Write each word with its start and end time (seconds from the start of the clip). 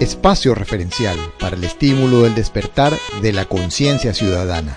Espacio 0.00 0.54
referencial 0.54 1.16
para 1.38 1.56
el 1.56 1.64
estímulo 1.64 2.22
del 2.22 2.34
despertar 2.34 2.92
de 3.20 3.32
la 3.32 3.44
conciencia 3.44 4.12
ciudadana. 4.12 4.76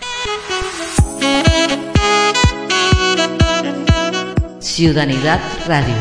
Ciudadanidad 4.59 5.39
Radio. 5.67 5.95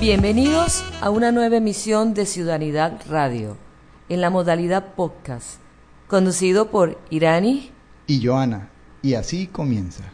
Bienvenidos 0.00 0.84
a 1.00 1.10
una 1.10 1.32
nueva 1.32 1.56
emisión 1.56 2.12
de 2.12 2.26
Ciudadanidad 2.26 3.00
Radio, 3.08 3.56
en 4.08 4.20
la 4.20 4.30
modalidad 4.30 4.94
podcast, 4.94 5.60
conducido 6.08 6.70
por 6.70 7.00
Irani 7.08 7.70
y 8.06 8.24
Joana, 8.24 8.68
y 9.00 9.14
así 9.14 9.46
comienza. 9.46 10.13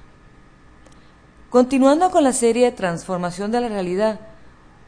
Continuando 1.50 2.12
con 2.12 2.22
la 2.22 2.32
serie 2.32 2.66
de 2.66 2.70
transformación 2.70 3.50
de 3.50 3.60
la 3.60 3.68
realidad, 3.68 4.20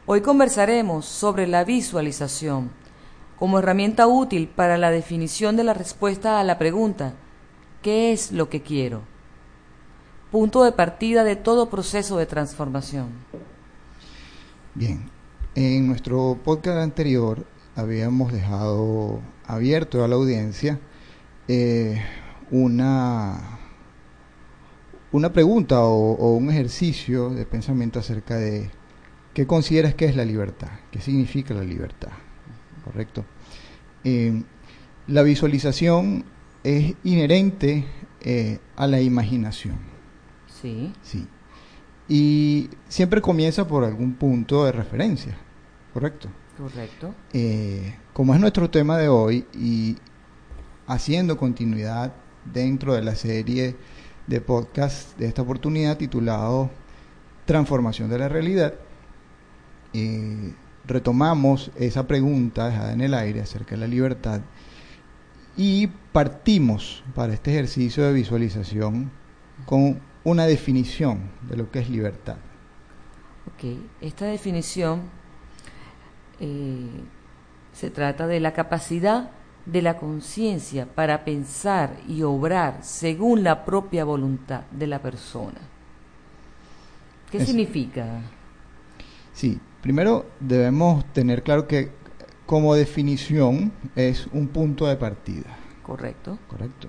hoy 0.07 0.21
conversaremos 0.21 1.07
sobre 1.07 1.49
la 1.49 1.65
visualización 1.65 2.71
como 3.37 3.59
herramienta 3.59 4.07
útil 4.07 4.47
para 4.47 4.79
la 4.79 4.93
definición 4.93 5.57
de 5.57 5.65
la 5.65 5.75
respuesta 5.75 6.39
a 6.39 6.45
la 6.45 6.59
pregunta 6.59 7.15
¿qué 7.83 8.13
es 8.13 8.31
lo 8.31 8.49
que 8.49 8.63
quiero? 8.63 9.01
Punto 10.31 10.63
de 10.63 10.71
partida 10.71 11.25
de 11.25 11.35
todo 11.35 11.69
proceso 11.69 12.17
de 12.17 12.27
transformación. 12.27 13.09
Bien, 14.77 15.11
en 15.57 15.89
nuestro 15.89 16.39
podcast 16.45 16.79
anterior 16.79 17.45
habíamos 17.75 18.33
dejado 18.33 19.21
abierto 19.49 20.05
a 20.05 20.07
la 20.07 20.15
audiencia 20.15 20.79
eh, 21.49 22.01
una 22.53 23.62
una 25.13 25.33
pregunta 25.33 25.83
o, 25.83 26.35
un 26.35 26.51
ejercicio 26.51 27.31
de 27.31 27.45
pensamiento 27.45 27.99
acerca 27.99 28.37
de 28.37 28.71
qué 29.35 29.47
consideras 29.47 29.95
que 29.95 30.07
es 30.07 30.17
la 30.17 30.25
libertad, 30.25 30.71
qué 30.91 31.01
significa 31.01 31.55
la 31.55 31.63
libertad, 31.63 32.11
¿correcto? 32.85 33.25
Eh, 34.05 34.43
la 35.07 35.23
visualización 35.23 36.25
es 36.65 36.95
inherente 37.05 37.85
eh, 38.21 38.59
a 38.77 38.87
la 38.87 39.01
imaginación. 39.01 39.77
Sí. 40.47 40.93
Sí. 41.03 41.27
Y 42.09 42.71
siempre 42.89 43.21
comienza 43.21 43.67
por 43.67 43.85
algún 43.85 44.15
punto 44.15 44.65
de 44.65 44.73
referencia, 44.73 45.37
¿correcto? 45.93 46.29
Correcto. 46.57 47.15
Eh, 47.33 47.97
como 48.13 48.35
es 48.35 48.41
nuestro 48.41 48.71
tema 48.71 48.99
de 48.99 49.09
hoy 49.09 49.47
y 49.55 49.97
haciendo 50.87 51.37
continuidad 51.37 52.13
dentro 52.45 52.95
de 52.95 53.03
la 53.03 53.15
serie 53.15 53.77
de 54.27 54.41
podcast 54.41 55.19
de 55.19 55.27
esta 55.27 55.43
oportunidad 55.43 55.97
titulado 55.97 56.71
Transformación 57.45 58.09
de 58.09 58.19
la 58.19 58.29
Realidad. 58.29 58.75
retomamos 60.85 61.71
esa 61.77 62.07
pregunta 62.07 62.69
dejada 62.69 62.93
en 62.93 63.01
el 63.01 63.15
aire 63.15 63.41
acerca 63.41 63.75
de 63.75 63.81
la 63.83 63.87
libertad 63.87 64.41
y 65.57 65.87
partimos 65.87 67.05
para 67.15 67.33
este 67.33 67.53
ejercicio 67.53 68.05
de 68.05 68.13
visualización 68.13 69.11
con 69.67 70.01
una 70.25 70.47
definición 70.47 71.31
de 71.49 71.57
lo 71.57 71.71
que 71.71 71.81
es 71.81 71.91
libertad. 71.91 72.37
Ok, 73.47 73.77
esta 74.01 74.27
definición 74.27 75.03
eh, 76.41 77.05
se 77.73 77.91
trata 77.91 78.27
de 78.27 78.41
la 78.41 78.53
capacidad 78.53 79.31
de 79.67 79.83
la 79.83 79.97
conciencia 79.97 80.87
para 80.87 81.25
pensar 81.25 81.97
y 82.09 82.23
obrar 82.23 82.79
según 82.83 83.43
la 83.43 83.65
propia 83.65 84.05
voluntad 84.05 84.63
de 84.71 84.87
la 84.87 85.01
persona. 85.01 85.61
¿Qué 87.31 87.45
significa? 87.45 88.21
Sí, 89.33 89.59
primero 89.81 90.27
debemos 90.41 91.05
tener 91.13 91.43
claro 91.43 91.67
que 91.67 91.91
como 92.45 92.75
definición 92.75 93.73
es 93.97 94.27
un 94.33 94.49
punto 94.49 94.87
de 94.87 94.97
partida. 94.97 95.57
Correcto. 95.83 96.39
Correcto. 96.49 96.89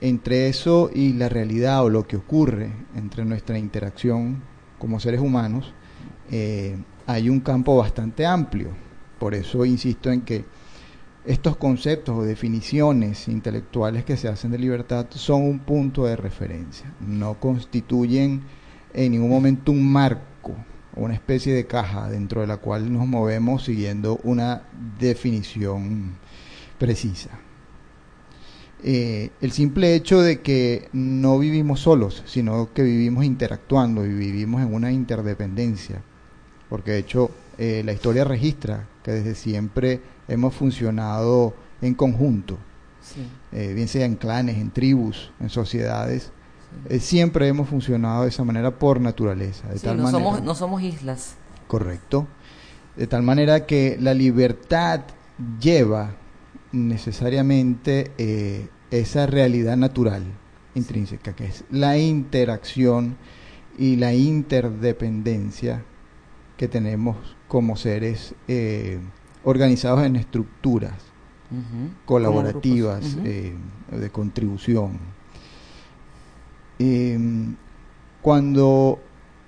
Entre 0.00 0.48
eso 0.48 0.90
y 0.92 1.12
la 1.14 1.28
realidad 1.28 1.84
o 1.84 1.88
lo 1.88 2.06
que 2.06 2.16
ocurre 2.16 2.72
entre 2.94 3.24
nuestra 3.24 3.58
interacción 3.58 4.42
como 4.78 5.00
seres 5.00 5.20
humanos, 5.20 5.72
eh, 6.30 6.76
hay 7.06 7.28
un 7.30 7.40
campo 7.40 7.76
bastante 7.76 8.26
amplio. 8.26 8.70
Por 9.18 9.34
eso 9.34 9.64
insisto 9.64 10.10
en 10.10 10.22
que 10.22 10.44
estos 11.24 11.56
conceptos 11.56 12.16
o 12.18 12.24
definiciones 12.24 13.28
intelectuales 13.28 14.04
que 14.04 14.16
se 14.16 14.28
hacen 14.28 14.50
de 14.50 14.58
libertad 14.58 15.06
son 15.10 15.42
un 15.42 15.60
punto 15.60 16.04
de 16.04 16.16
referencia, 16.16 16.92
no 17.00 17.34
constituyen 17.38 18.42
en 18.92 19.12
ningún 19.12 19.30
momento 19.30 19.72
un 19.72 19.90
marco 19.90 20.56
una 20.94 21.14
especie 21.14 21.54
de 21.54 21.66
caja 21.66 22.08
dentro 22.08 22.40
de 22.40 22.46
la 22.46 22.58
cual 22.58 22.92
nos 22.92 23.06
movemos 23.06 23.64
siguiendo 23.64 24.20
una 24.24 24.62
definición 24.98 26.16
precisa. 26.78 27.30
Eh, 28.84 29.30
el 29.40 29.52
simple 29.52 29.94
hecho 29.94 30.20
de 30.20 30.40
que 30.40 30.88
no 30.92 31.38
vivimos 31.38 31.80
solos, 31.80 32.22
sino 32.26 32.72
que 32.74 32.82
vivimos 32.82 33.24
interactuando 33.24 34.04
y 34.04 34.12
vivimos 34.12 34.60
en 34.60 34.74
una 34.74 34.90
interdependencia, 34.90 36.02
porque 36.68 36.90
de 36.92 36.98
hecho 36.98 37.30
eh, 37.58 37.82
la 37.84 37.92
historia 37.92 38.24
registra 38.24 38.88
que 39.04 39.12
desde 39.12 39.34
siempre 39.34 40.00
hemos 40.34 40.54
funcionado 40.54 41.54
en 41.80 41.94
conjunto, 41.94 42.58
eh, 43.52 43.72
bien 43.74 43.88
sea 43.88 44.06
en 44.06 44.16
clanes, 44.16 44.56
en 44.56 44.70
tribus, 44.70 45.32
en 45.40 45.50
sociedades. 45.50 46.32
Eh, 46.88 47.00
siempre 47.00 47.48
hemos 47.48 47.68
funcionado 47.68 48.22
de 48.22 48.28
esa 48.28 48.44
manera 48.44 48.78
por 48.78 49.00
naturaleza. 49.00 49.68
De 49.68 49.78
tal 49.78 49.98
no, 49.98 50.10
somos, 50.10 50.42
no 50.42 50.54
somos 50.54 50.82
islas. 50.82 51.34
Correcto. 51.66 52.26
De 52.96 53.06
tal 53.06 53.22
manera 53.22 53.66
que 53.66 53.96
la 54.00 54.14
libertad 54.14 55.00
lleva 55.60 56.14
necesariamente 56.72 58.12
eh, 58.18 58.68
esa 58.90 59.26
realidad 59.26 59.76
natural 59.76 60.22
intrínseca, 60.74 61.34
que 61.34 61.46
es 61.46 61.64
la 61.70 61.98
interacción 61.98 63.16
y 63.76 63.96
la 63.96 64.14
interdependencia 64.14 65.84
que 66.56 66.68
tenemos 66.68 67.16
como 67.48 67.76
seres 67.76 68.34
organizados 69.44 70.04
en 70.04 70.16
estructuras 70.16 70.94
colaborativas 72.06 73.16
eh, 73.24 73.54
de 73.90 74.10
contribución. 74.10 74.98
Em, 76.78 77.54
cuando 78.22 78.98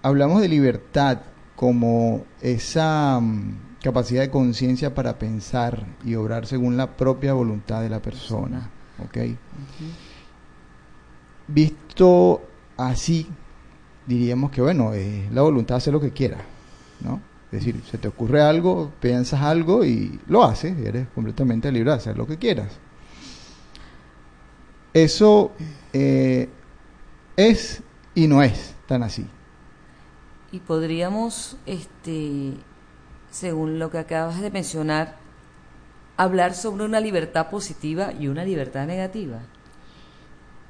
hablamos 0.03 0.43
de 0.43 0.49
libertad 0.49 1.23
como 1.57 2.25
esa 2.43 3.19
mm, 3.21 3.79
capacidad 3.83 4.23
de 4.23 4.31
conciencia 4.31 4.95
para 4.95 5.19
pensar 5.19 5.87
y 6.05 6.15
obrar 6.15 6.47
según 6.47 6.77
la 6.77 6.97
propia 6.97 7.33
voluntad 7.33 7.81
de 7.81 7.89
la 7.89 8.03
persona, 8.03 8.71
Visto 11.49 12.43
así, 12.77 13.27
diríamos 14.07 14.51
que 14.51 14.61
bueno, 14.61 14.93
eh, 14.95 15.29
la 15.33 15.43
voluntad 15.43 15.79
hace 15.79 15.91
lo 15.91 16.01
que 16.01 16.11
quiera, 16.11 16.39
¿no? 17.01 17.21
Es 17.55 17.65
decir, 17.65 17.81
se 17.89 17.99
te 17.99 18.09
ocurre 18.09 18.43
algo, 18.43 18.91
piensas 18.99 19.41
algo 19.41 19.85
y 19.85 20.19
lo 20.27 20.43
haces, 20.43 20.77
eres 20.77 21.07
completamente 21.15 21.71
libre 21.71 21.91
de 21.91 21.97
hacer 21.97 22.19
lo 22.19 22.27
que 22.27 22.37
quieras. 22.37 22.73
Eso 24.93 25.53
eh, 25.93 26.49
es 27.37 27.81
y 28.13 28.27
no 28.27 28.43
es 28.43 28.75
tan 28.89 29.05
así. 29.05 29.25
Y 30.51 30.59
podríamos, 30.59 31.57
este, 31.65 32.55
según 33.31 33.79
lo 33.79 33.89
que 33.89 33.99
acabas 33.99 34.41
de 34.41 34.51
mencionar, 34.51 35.15
hablar 36.17 36.55
sobre 36.55 36.85
una 36.85 36.99
libertad 36.99 37.51
positiva 37.51 38.13
y 38.13 38.27
una 38.27 38.45
libertad 38.45 38.85
negativa. 38.85 39.39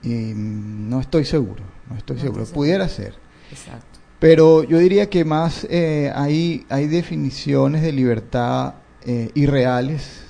no 0.03 1.01
estoy 1.01 1.25
seguro, 1.25 1.65
no 1.89 1.97
estoy 1.97 2.19
seguro. 2.19 2.45
Pudiera 2.45 2.87
ser. 2.91 3.15
Exacto. 3.51 4.04
Pero 4.25 4.63
yo 4.63 4.79
diría 4.79 5.11
que 5.11 5.23
más 5.23 5.67
eh, 5.69 6.11
hay, 6.15 6.65
hay 6.71 6.87
definiciones 6.87 7.83
de 7.83 7.93
libertad 7.93 8.77
eh, 9.03 9.31
irreales 9.35 10.25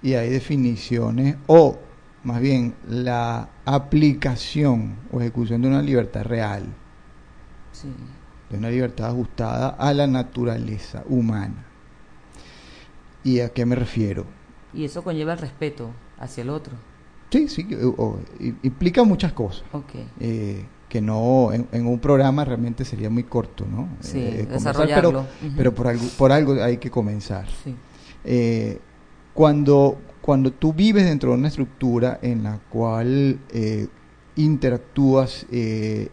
y 0.00 0.14
hay 0.14 0.30
definiciones, 0.30 1.36
o 1.46 1.78
más 2.24 2.40
bien 2.40 2.74
la 2.88 3.50
aplicación 3.66 4.96
o 5.12 5.20
ejecución 5.20 5.60
de 5.60 5.68
una 5.68 5.82
libertad 5.82 6.24
real, 6.24 6.64
de 8.48 8.56
una 8.56 8.70
libertad 8.70 9.10
ajustada 9.10 9.68
a 9.68 9.92
la 9.92 10.06
naturaleza 10.06 11.04
humana. 11.06 11.66
¿Y 13.22 13.40
a 13.40 13.50
qué 13.50 13.66
me 13.66 13.76
refiero? 13.76 14.24
Y 14.72 14.86
eso 14.86 15.04
conlleva 15.04 15.34
el 15.34 15.38
respeto 15.40 15.90
hacia 16.18 16.40
el 16.40 16.48
otro. 16.48 16.72
Sí, 17.28 17.46
sí, 17.48 17.68
implica 18.62 19.04
muchas 19.04 19.34
cosas. 19.34 19.64
Okay. 19.70 20.08
Eh, 20.18 20.64
que 20.96 21.02
no 21.02 21.50
en, 21.52 21.86
un 21.86 21.98
programa 21.98 22.42
realmente 22.46 22.82
sería 22.86 23.10
muy 23.10 23.24
corto, 23.24 23.66
¿no? 23.70 23.86
Sí, 24.00 24.18
eh, 24.18 24.46
desarrollarlo. 24.50 25.26
Pero, 25.54 25.74
por, 25.74 25.88
algo, 25.88 26.06
por 26.16 26.32
algo 26.32 26.54
hay 26.62 26.78
que 26.78 26.90
comenzar. 26.90 27.44
Eh, 28.24 28.78
cuando, 29.34 29.98
cuando 30.22 30.52
tú 30.52 30.72
vives 30.72 31.04
dentro 31.04 31.32
de 31.32 31.36
una 31.36 31.48
estructura 31.48 32.18
en 32.22 32.42
la 32.42 32.60
cual 32.70 33.40
eh, 33.50 33.88
interactúas 34.36 35.44
y 35.52 36.08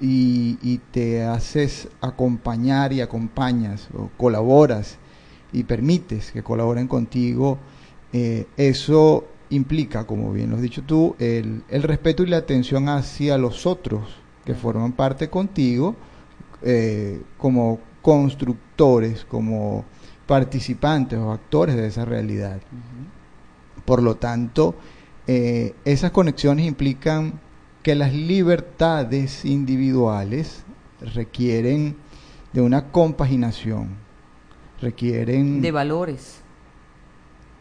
y, 0.00 0.80
te 0.92 1.22
haces 1.22 1.88
acompañar 2.00 2.92
y 2.92 3.00
acompañas 3.00 3.88
o 3.92 4.08
colaboras 4.16 4.98
y 5.52 5.64
permites 5.64 6.30
que 6.30 6.42
colaboren 6.42 6.86
contigo, 6.86 7.58
eso 8.56 9.24
implica, 9.52 10.06
como 10.06 10.32
bien 10.32 10.50
lo 10.50 10.56
has 10.56 10.62
dicho 10.62 10.82
tú, 10.82 11.14
el, 11.18 11.62
el, 11.68 11.82
respeto 11.82 12.22
y 12.22 12.26
la 12.26 12.38
atención 12.38 12.88
hacia 12.88 13.38
los 13.38 13.66
otros 13.66 14.02
que 14.44 14.54
forman 14.54 14.92
parte 14.92 15.30
contigo 15.30 15.94
eh, 16.62 17.22
como 17.38 17.80
constructores, 18.00 19.24
como 19.24 19.84
participantes 20.26 21.18
o 21.18 21.32
actores 21.32 21.76
de 21.76 21.86
esa 21.86 22.04
realidad. 22.04 22.60
Por 23.84 24.02
lo 24.02 24.16
tanto, 24.16 24.74
eh, 25.26 25.74
esas 25.84 26.10
conexiones 26.10 26.66
implican 26.66 27.40
que 27.82 27.94
las 27.94 28.12
libertades 28.12 29.44
individuales 29.44 30.64
requieren 31.14 31.96
de 32.52 32.60
una 32.60 32.90
compaginación, 32.90 33.96
requieren... 34.80 35.60
De 35.62 35.72
valores. 35.72 36.41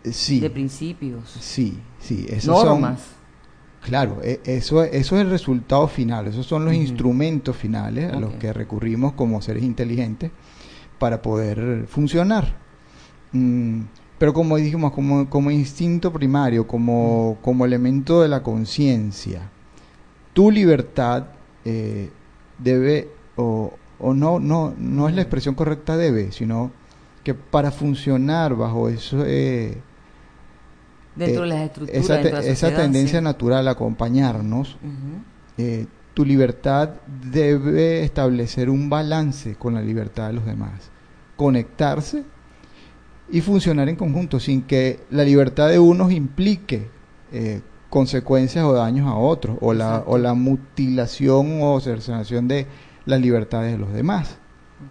Sí. 0.03 0.39
De 0.39 0.49
principios. 0.49 1.29
Sí, 1.39 1.79
sí. 1.99 2.27
Normas. 2.45 3.01
claro, 3.81 4.19
e, 4.23 4.39
eso, 4.45 4.83
eso 4.83 5.15
es 5.15 5.21
el 5.21 5.29
resultado 5.29 5.87
final, 5.87 6.27
esos 6.27 6.45
son 6.45 6.65
los 6.65 6.73
instrumentos 6.73 7.55
finales 7.55 8.11
a 8.11 8.19
los 8.19 8.33
que 8.33 8.51
recurrimos 8.53 9.13
como 9.13 9.41
seres 9.41 9.63
inteligentes 9.63 10.31
para 10.97 11.21
poder 11.21 11.85
funcionar. 11.87 12.55
Mm, 13.31 13.81
pero 14.17 14.33
como 14.33 14.57
dijimos, 14.57 14.91
como, 14.91 15.29
como 15.29 15.51
instinto 15.51 16.11
primario, 16.11 16.67
como, 16.67 17.37
como 17.41 17.65
elemento 17.65 18.21
de 18.21 18.29
la 18.29 18.43
conciencia 18.43 19.49
tu 20.33 20.51
libertad 20.51 21.25
eh, 21.65 22.09
debe, 22.57 23.09
o, 23.35 23.73
o, 23.99 24.13
no, 24.13 24.39
no, 24.39 24.73
no 24.77 25.09
es 25.09 25.15
la 25.15 25.21
expresión 25.21 25.55
correcta 25.55 25.97
debe, 25.97 26.31
sino 26.31 26.71
que 27.23 27.33
para 27.33 27.71
funcionar 27.71 28.55
bajo 28.55 28.89
eso... 28.89 29.23
Eh, 29.25 29.77
dentro 31.15 31.43
de 31.43 31.49
las 31.49 31.61
estructuras, 31.61 32.03
esa, 32.03 32.39
esa 32.41 32.75
tendencia 32.75 33.21
natural 33.21 33.67
a 33.67 33.71
acompañarnos, 33.71 34.77
eh, 35.57 35.85
tu 36.13 36.25
libertad 36.25 36.89
debe 37.31 38.03
establecer 38.03 38.69
un 38.69 38.89
balance 38.89 39.55
con 39.55 39.73
la 39.73 39.81
libertad 39.81 40.27
de 40.27 40.33
los 40.33 40.45
demás, 40.45 40.91
conectarse 41.35 42.23
y 43.29 43.41
funcionar 43.41 43.87
en 43.89 43.95
conjunto 43.95 44.39
sin 44.39 44.63
que 44.63 45.01
la 45.09 45.23
libertad 45.23 45.69
de 45.69 45.79
unos 45.79 46.11
implique 46.11 46.89
eh, 47.31 47.61
consecuencias 47.89 48.65
o 48.65 48.73
daños 48.73 49.07
a 49.07 49.15
otros, 49.15 49.57
o 49.61 49.73
la, 49.73 50.03
o 50.05 50.17
la 50.17 50.33
mutilación 50.33 51.59
o 51.61 51.79
cercenación 51.79 52.47
de 52.47 52.67
las 53.05 53.19
libertades 53.19 53.73
de 53.73 53.77
los 53.77 53.93
demás. 53.93 54.37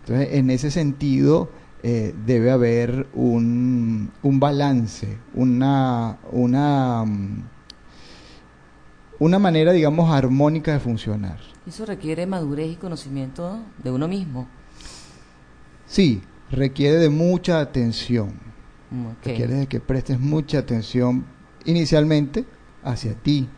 Entonces, 0.00 0.34
en 0.34 0.50
ese 0.50 0.70
sentido, 0.70 1.50
eh, 1.82 2.14
debe 2.26 2.50
haber 2.50 3.06
un, 3.14 4.10
un 4.22 4.40
balance, 4.40 5.18
una, 5.34 6.18
una, 6.30 7.04
mm, 7.04 7.42
una 9.18 9.38
manera, 9.38 9.72
digamos, 9.72 10.10
armónica 10.10 10.72
de 10.72 10.80
funcionar. 10.80 11.38
Eso 11.66 11.86
requiere 11.86 12.26
madurez 12.26 12.72
y 12.72 12.76
conocimiento 12.76 13.60
de 13.82 13.90
uno 13.90 14.08
mismo. 14.08 14.46
Sí, 15.86 16.22
requiere 16.50 16.96
de 16.96 17.10
mucha 17.10 17.60
atención. 17.60 18.34
Mm, 18.90 19.06
requiere 19.24 19.54
de 19.54 19.66
que 19.66 19.80
prestes 19.80 20.20
mucha 20.20 20.58
atención 20.58 21.24
inicialmente 21.64 22.44
hacia 22.82 23.14
ti. 23.14 23.48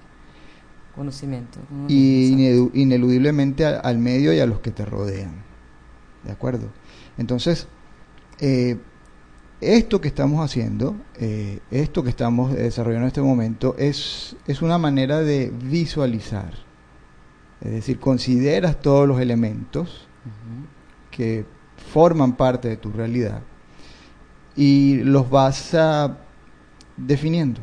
Conocimiento. 0.94 1.58
Y 1.88 2.32
ineludiblemente 2.74 3.64
al, 3.64 3.98
medio 3.98 4.32
y 4.32 4.40
a 4.40 4.46
los 4.46 4.60
que 4.60 4.70
te 4.70 4.84
rodean. 4.84 5.42
¿De 6.22 6.32
acuerdo? 6.32 6.68
Entonces, 7.16 7.66
eh, 8.40 8.78
esto 9.60 10.00
que 10.00 10.08
estamos 10.08 10.44
haciendo, 10.44 10.96
eh, 11.18 11.60
esto 11.70 12.02
que 12.02 12.10
estamos 12.10 12.52
desarrollando 12.52 13.04
en 13.04 13.08
este 13.08 13.22
momento, 13.22 13.76
es, 13.78 14.36
es 14.46 14.60
una 14.60 14.78
manera 14.78 15.20
de 15.20 15.52
visualizar. 15.62 16.52
Es 17.60 17.70
decir, 17.70 18.00
consideras 18.00 18.80
todos 18.80 19.06
los 19.06 19.20
elementos 19.20 20.08
que 21.10 21.44
forman 21.92 22.36
parte 22.36 22.68
de 22.68 22.76
tu 22.76 22.90
realidad 22.90 23.42
y 24.56 24.96
los 25.04 25.30
vas 25.30 25.76
definiendo, 26.96 27.60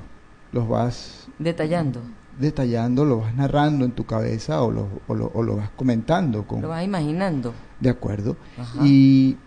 los 0.51 0.67
vas 0.67 1.27
Detallando. 1.37 2.01
Detallando, 2.37 3.05
lo 3.05 3.19
vas 3.19 3.35
narrando 3.35 3.85
en 3.85 3.91
tu 3.91 4.05
cabeza 4.05 4.61
o 4.61 4.71
lo, 4.71 4.87
o 5.07 5.15
lo, 5.15 5.31
o 5.33 5.43
lo 5.43 5.57
vas 5.57 5.69
comentando. 5.71 6.45
Con, 6.45 6.61
lo 6.61 6.69
vas 6.69 6.83
imaginando. 6.83 7.53
De 7.79 7.89
acuerdo. 7.89 8.37
Y, 8.83 9.37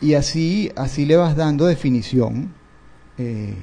y, 0.00 0.14
así, 0.14 0.70
así 0.76 1.06
le 1.06 1.16
vas 1.16 1.36
dando 1.36 1.66
definición 1.66 2.54
eh, 3.18 3.56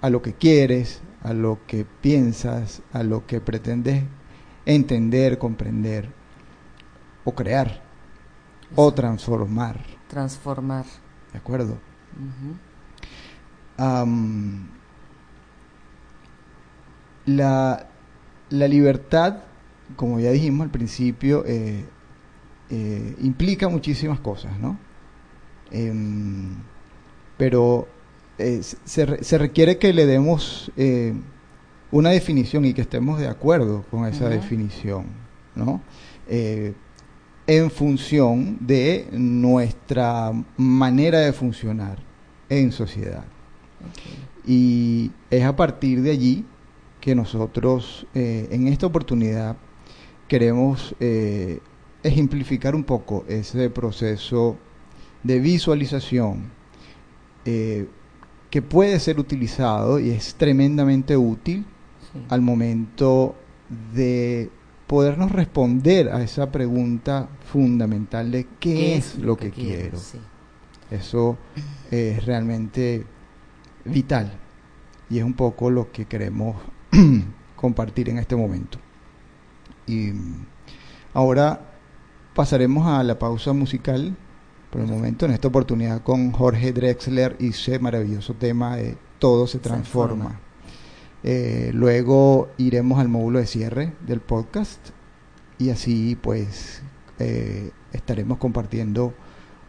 a 0.00 0.10
lo 0.10 0.22
que 0.22 0.34
quieres, 0.34 1.02
a 1.22 1.32
lo 1.32 1.60
que 1.66 1.84
piensas, 1.84 2.82
a 2.92 3.02
lo 3.02 3.26
que 3.26 3.40
pretendes 3.40 4.04
entender, 4.64 5.38
comprender 5.38 6.10
o 7.24 7.34
crear 7.34 7.82
o 8.74 8.92
transformar. 8.92 9.80
Transformar. 10.08 10.84
¿De 11.32 11.38
acuerdo? 11.38 11.78
La, 17.26 17.88
la 18.50 18.68
libertad, 18.68 19.38
como 19.96 20.20
ya 20.20 20.30
dijimos 20.30 20.64
al 20.64 20.70
principio, 20.70 21.44
eh, 21.46 21.84
eh, 22.70 23.16
implica 23.20 23.68
muchísimas 23.68 24.20
cosas, 24.20 24.58
¿no? 24.58 24.78
Em, 25.70 26.54
pero 27.36 27.88
eh, 28.38 28.60
se, 28.62 29.24
se, 29.24 29.38
requiere 29.38 29.78
que 29.78 29.92
le 29.92 30.06
demos 30.06 30.70
una 31.90 32.10
definición 32.10 32.64
y 32.64 32.74
que 32.74 32.82
estemos 32.82 33.18
de 33.18 33.28
acuerdo 33.28 33.84
con 33.90 34.06
esa 34.06 34.28
definición, 34.28 35.06
¿no? 35.54 35.80
en 36.28 37.70
función 37.70 38.58
de 38.60 39.06
nuestra 39.12 40.32
manera 40.56 41.20
de 41.20 41.32
funcionar 41.32 41.98
en 42.48 42.72
sociedad. 42.72 43.24
Y 44.46 45.10
es 45.30 45.44
a 45.44 45.54
partir 45.54 46.02
de 46.02 46.10
allí 46.10 46.44
que 47.00 47.14
nosotros 47.14 48.06
eh, 48.14 48.48
en 48.50 48.68
esta 48.68 48.86
oportunidad 48.86 49.56
queremos 50.28 50.94
eh, 50.98 51.60
ejemplificar 52.02 52.74
un 52.74 52.84
poco 52.84 53.24
ese 53.28 53.70
proceso 53.70 54.56
de 55.26 55.40
visualización 55.40 56.50
eh, 57.44 57.86
que 58.50 58.62
puede 58.62 58.98
ser 59.00 59.18
utilizado 59.18 59.98
y 59.98 60.10
es 60.10 60.34
tremendamente 60.34 61.16
útil 61.16 61.66
al 62.28 62.40
momento 62.40 63.34
de 63.92 64.50
podernos 64.86 65.32
responder 65.32 66.08
a 66.08 66.22
esa 66.22 66.50
pregunta 66.50 67.28
fundamental 67.52 68.30
de 68.30 68.46
qué, 68.60 68.96
es, 68.96 69.18
lo 69.18 69.36
que, 69.36 69.50
quiero. 69.50 69.98
Eso 70.90 71.36
es 71.90 72.24
realmente 72.24 73.04
vital 73.84 74.32
y 75.10 75.18
es 75.18 75.24
un 75.24 75.34
poco 75.34 75.70
lo 75.70 75.90
que 75.90 76.06
queremos 76.06 76.56
compartir 77.56 78.08
en 78.08 78.18
este 78.18 78.36
momento. 78.36 78.78
Y 79.86 80.12
ahora 81.12 81.60
pasaremos 82.34 82.86
a 82.86 83.02
la 83.02 83.18
pausa 83.18 83.52
musical 83.52 84.16
por 84.70 84.80
el 84.80 84.88
momento, 84.88 85.26
en 85.26 85.32
esta 85.32 85.48
oportunidad 85.48 86.02
con 86.02 86.32
Jorge 86.32 86.72
Drexler 86.72 87.36
y 87.38 87.48
ese 87.48 87.78
maravilloso 87.78 88.34
tema 88.34 88.76
de 88.76 88.96
Todo 89.18 89.46
se 89.46 89.58
transforma. 89.58 90.40
Eh, 91.22 91.70
luego 91.72 92.48
iremos 92.58 92.98
al 93.00 93.08
módulo 93.08 93.38
de 93.38 93.46
cierre 93.46 93.94
del 94.06 94.20
podcast 94.20 94.90
y 95.58 95.70
así 95.70 96.16
pues 96.20 96.82
eh, 97.18 97.70
estaremos 97.92 98.38
compartiendo 98.38 99.14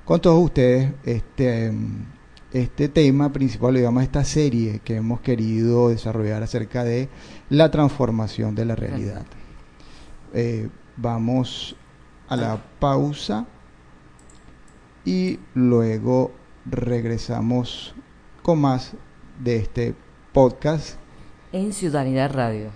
con 0.05 0.19
todos 0.21 0.43
ustedes 0.43 0.91
este 1.03 1.73
este 2.53 2.87
tema 2.87 3.33
principal, 3.33 3.75
digamos, 3.75 4.03
esta 4.03 4.23
serie 4.23 4.79
que 4.83 4.95
hemos 4.95 5.19
querido 5.19 5.89
desarrollar 5.89 6.43
acerca 6.43 6.83
de 6.83 7.09
la 7.49 7.71
transformación 7.71 8.55
de 8.55 8.65
la 8.65 8.75
realidad. 8.75 9.25
Eh, 10.33 10.69
vamos 10.95 11.75
a 12.29 12.35
la 12.35 12.63
pausa 12.79 13.45
y 15.07 15.39
luego 15.53 16.33
regresamos 16.65 17.95
con 18.43 18.59
más 18.59 18.91
de 19.39 19.55
este 19.55 19.95
podcast 20.33 20.99
en 21.53 21.71
Ciudadanía 21.71 22.27
Radio. 22.27 22.71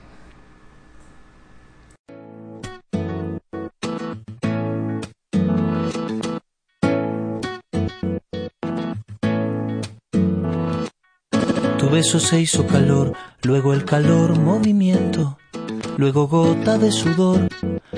beso 11.92 12.22
se 12.22 12.40
hizo 12.40 12.66
calor, 12.66 13.14
luego 13.44 13.74
el 13.74 13.84
calor 13.84 14.40
movimiento, 14.40 15.38
luego 15.98 16.30
gota 16.30 16.78
de 16.78 16.90
sudor, 16.90 17.50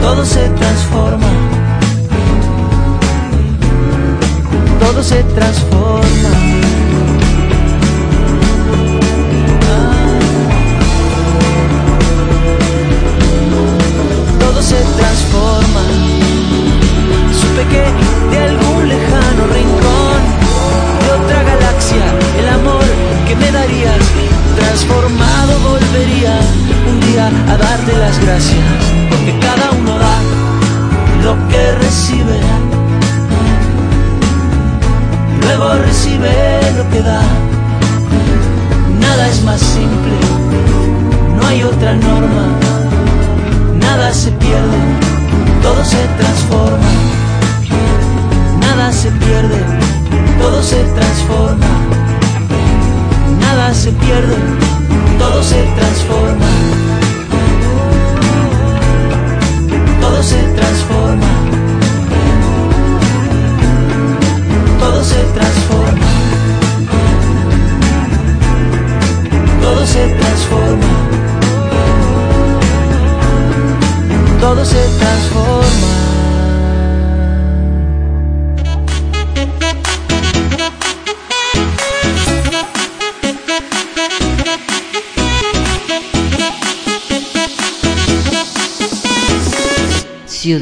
Todo 0.00 0.24
se 0.24 0.48
transforma. 0.50 1.28
Todo 4.80 5.02
se 5.02 5.22
transforma. 5.22 6.30
Todo 14.38 14.62
se 14.62 14.76
transforma. 14.98 15.82
Supe 17.40 17.64
que 17.72 17.84
de 18.30 18.38
algún 18.44 18.88
lejano 18.88 19.46
rincón 19.54 20.20
de 21.04 21.12
otra 21.12 21.42
galaxia 21.42 22.04
el 22.38 22.48
amor 22.48 22.84
que 23.26 23.36
me 23.36 23.50
darías, 23.52 23.98
transformado 24.56 25.58
volvería 25.60 26.40
un 26.88 27.00
día 27.00 27.26
a 27.48 27.56
darte 27.56 27.96
las 27.96 28.18
gracias, 28.18 28.64
porque 29.08 29.38
cada 29.38 29.69
lo 31.22 31.36
que 31.48 31.72
recibe, 31.72 32.40
luego 35.42 35.74
recibe 35.84 36.30
lo 36.76 36.90
que 36.90 37.02
da. 37.02 37.39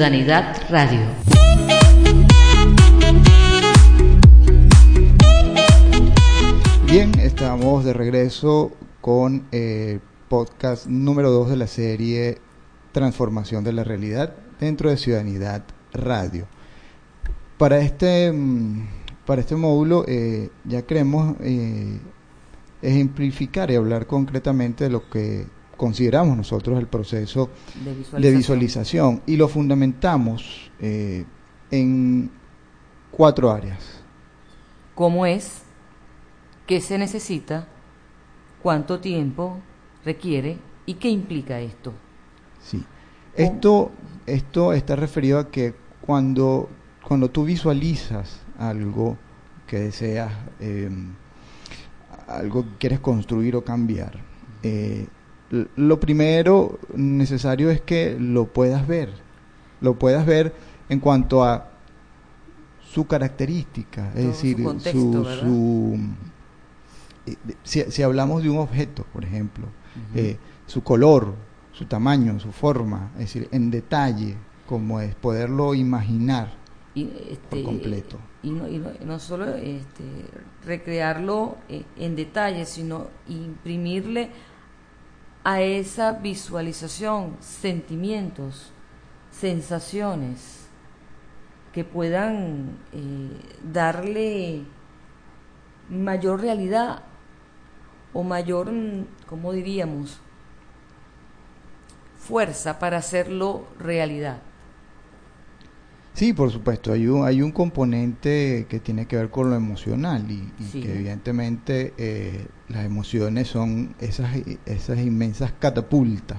Ciudadanidad 0.09 0.57
Radio. 0.71 1.01
Bien, 6.87 7.13
estamos 7.21 7.85
de 7.85 7.93
regreso 7.93 8.73
con 9.03 9.47
el 9.53 10.01
podcast 10.31 10.87
número 10.87 11.31
2 11.31 11.51
de 11.51 11.57
la 11.57 11.67
serie 11.67 12.39
Transformación 12.93 13.65
de 13.65 13.75
la 13.75 13.85
Realidad 13.85 14.33
dentro 14.59 14.89
de 14.89 14.97
Ciudadanidad 14.97 15.65
Radio. 15.93 16.47
Para 17.59 17.81
este, 17.81 18.33
mm, 18.33 18.89
para 19.27 19.43
este 19.43 19.57
módulo 19.57 20.07
eh, 20.09 20.49
ya 20.65 20.87
queremos 20.87 21.37
eh, 21.41 21.99
ejemplificar 22.81 23.71
y 23.71 23.75
hablar 23.75 24.07
concretamente 24.07 24.85
de 24.85 24.91
lo 24.91 25.11
que 25.11 25.45
consideramos 25.79 26.37
nosotros 26.37 26.79
el 26.79 26.87
proceso 26.89 27.49
De 27.83 27.95
visualización. 27.95 28.23
de 28.23 28.31
visualización 28.33 29.23
y 29.27 29.37
lo 29.39 29.49
fundamentamos 29.49 30.71
eh, 30.81 31.25
en 31.71 32.31
cuatro 33.11 33.51
áreas. 33.51 34.03
¿Cómo 34.95 35.25
es? 35.25 35.63
¿Qué 36.67 36.83
se 36.83 36.99
necesita? 36.99 37.67
¿Cuánto 38.63 39.01
tiempo 39.01 39.59
requiere? 40.05 40.59
¿Y 40.85 40.95
qué 40.95 41.09
implica 41.09 41.61
esto? 41.61 41.95
Sí. 42.61 42.85
Esto, 43.35 43.93
esto 44.27 44.73
está 44.73 44.97
referido 44.97 45.39
a 45.39 45.51
que 45.51 45.75
cuando, 46.01 46.69
cuando 47.07 47.31
tú 47.31 47.45
visualizas 47.45 48.41
algo 48.59 49.17
que 49.67 49.79
deseas, 49.79 50.33
eh, 50.61 50.91
algo 52.27 52.65
que 52.65 52.77
quieres 52.79 53.01
construir 53.01 53.55
o 53.55 53.63
cambiar, 53.63 54.19
eh, 54.63 55.07
lo 55.51 56.01
primero 56.01 56.79
necesario 56.95 57.71
es 57.71 57.81
que 57.81 58.17
lo 58.19 58.47
puedas 58.47 58.87
ver. 58.87 59.11
Lo 59.81 59.99
puedas 59.99 60.27
ver 60.27 60.53
en 60.89 61.01
cuanto 61.01 61.45
a 61.45 61.71
su 62.83 63.07
característica, 63.07 64.09
es 64.09 64.15
Todo 64.15 64.23
su 64.23 64.29
decir, 64.29 64.63
contexto, 64.65 65.25
su, 65.41 65.99
eh, 67.27 67.37
si, 67.63 67.83
si 67.83 68.03
hablamos 68.03 68.43
de 68.43 68.51
un 68.51 68.59
objeto, 68.59 69.05
por 69.13 69.25
ejemplo, 69.25 69.67
eh, 70.15 70.39
su 70.67 70.83
color, 70.83 71.35
su 71.73 71.85
tamaño, 71.85 72.41
su 72.41 72.51
forma, 72.53 73.11
es 73.15 73.21
decir, 73.21 73.49
en 73.53 73.71
detalle, 73.71 74.37
como 74.67 75.01
es 75.01 75.15
poderlo 75.15 75.75
imaginar. 75.75 76.57
y, 76.95 77.11
este, 77.31 77.39
por 77.49 77.63
completo. 77.63 78.19
Y 78.43 78.51
no, 78.51 78.69
y 78.69 78.79
no, 78.79 78.91
y 79.01 79.05
no 79.05 79.19
solo 79.19 79.55
este, 79.55 80.05
recrearlo 80.65 81.57
eh, 81.69 81.85
en 81.97 82.17
detalle, 82.17 82.65
sino 82.65 83.09
imprimirle 83.29 84.31
a 85.49 85.63
esa 85.63 86.13
visualización 86.13 87.39
sentimientos, 87.41 88.71
sensaciones. 89.31 90.67
que 91.73 91.85
puedan 91.85 92.79
eh, 92.93 93.31
darle 93.63 94.65
mayor 95.89 96.41
realidad 96.41 97.03
o 98.13 98.23
mayor, 98.25 98.73
mm, 98.73 99.07
¿cómo 99.27 99.53
diríamos? 99.53 100.19
Fuerza 102.19 102.79
para 102.79 102.99
hacerlo 102.99 103.69
realidad. 103.79 104.39
Sí, 106.19 106.33
por 106.33 106.51
supuesto, 106.51 106.93
hay 106.93 107.07
un, 107.07 107.25
hay 107.25 107.43
un 107.43 107.53
componente 107.53 108.67
que 108.69 108.81
tiene 108.81 109.07
que 109.07 109.15
ver 109.15 109.31
con 109.31 109.51
lo 109.51 109.55
emocional 109.55 110.29
y, 110.29 110.51
que 110.73 110.97
evidentemente 110.97 111.95
eh, 111.97 112.49
las 112.69 112.85
emociones 112.85 113.47
son 113.47 113.95
esas, 114.01 114.31
esas 114.67 114.99
inmensas 114.99 115.53
catapultas 115.61 116.39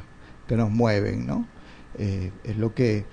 que 0.50 0.57
nos 0.57 0.69
mueven, 0.69 1.25
¿no? 1.25 1.48
Eh, 1.98 2.29
es 2.43 2.57
lo 2.57 2.74
que 2.74 3.05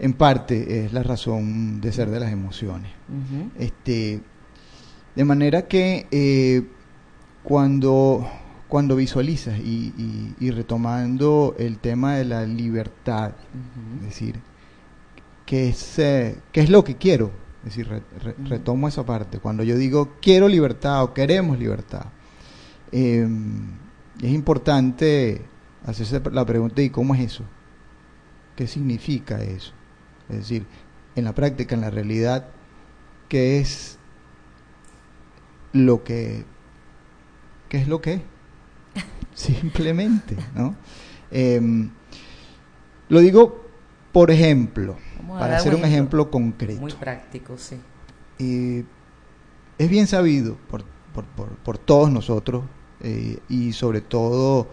en 0.00 0.12
parte 0.12 0.84
es 0.84 0.92
la 0.92 1.04
razón 1.04 1.80
de 1.80 1.92
ser 1.92 2.10
de 2.10 2.18
las 2.18 2.32
emociones. 2.32 2.90
este, 3.56 4.20
de 5.14 5.24
manera 5.24 5.68
que 5.68 6.08
eh, 6.10 6.66
cuando, 7.44 8.28
cuando 8.66 8.96
visualizas 8.96 9.60
y, 9.60 10.34
y, 10.40 10.50
retomando 10.50 11.54
el 11.60 11.78
tema 11.78 12.16
de 12.16 12.24
la 12.24 12.44
libertad, 12.44 13.34
es 14.00 14.06
decir, 14.06 14.47
qué 15.48 15.70
es, 15.70 15.98
eh, 15.98 16.36
qué 16.52 16.60
es 16.60 16.68
lo 16.68 16.84
que 16.84 16.96
quiero. 16.96 17.30
Es 17.64 17.74
decir, 17.74 18.02
retomo 18.44 18.86
esa 18.86 19.04
parte. 19.04 19.38
Cuando 19.38 19.62
yo 19.62 19.76
digo 19.76 20.16
quiero 20.20 20.46
libertad 20.46 21.02
o 21.02 21.14
queremos 21.14 21.58
libertad, 21.58 22.04
em, 22.92 23.70
es 24.22 24.30
importante 24.30 25.40
hacerse 25.86 26.20
la 26.32 26.44
pregunta 26.44 26.82
¿y 26.82 26.90
cómo 26.90 27.14
es 27.14 27.22
eso? 27.22 27.44
¿Qué 28.56 28.66
significa 28.66 29.42
eso? 29.42 29.72
Es 30.28 30.36
decir, 30.36 30.66
en 31.16 31.24
la 31.24 31.34
práctica, 31.34 31.74
en 31.74 31.80
la 31.80 31.90
realidad, 31.90 32.48
¿qué 33.28 33.58
es 33.58 33.98
lo 35.72 36.04
que, 36.04 36.44
qué 37.70 37.78
es 37.78 37.88
lo 37.88 38.02
que 38.02 38.14
es? 38.14 38.22
Simplemente, 39.34 40.36
¿no? 40.54 40.76
Em, 41.30 41.90
lo 43.08 43.20
digo, 43.20 43.64
por 44.12 44.30
ejemplo, 44.30 44.96
para 45.26 45.56
hacer 45.56 45.74
un 45.74 45.84
ejemplo, 45.84 46.30
concreto. 46.30 46.80
Muy 46.80 46.92
práctico, 46.92 47.56
sí. 47.58 47.76
es 48.38 49.90
bien 49.90 50.06
sabido 50.06 50.56
por, 50.68 50.84
por, 51.64 51.78
todos 51.78 52.10
nosotros 52.10 52.64
eh, 53.00 53.38
y 53.48 53.72
sobre 53.72 54.00
todo 54.00 54.68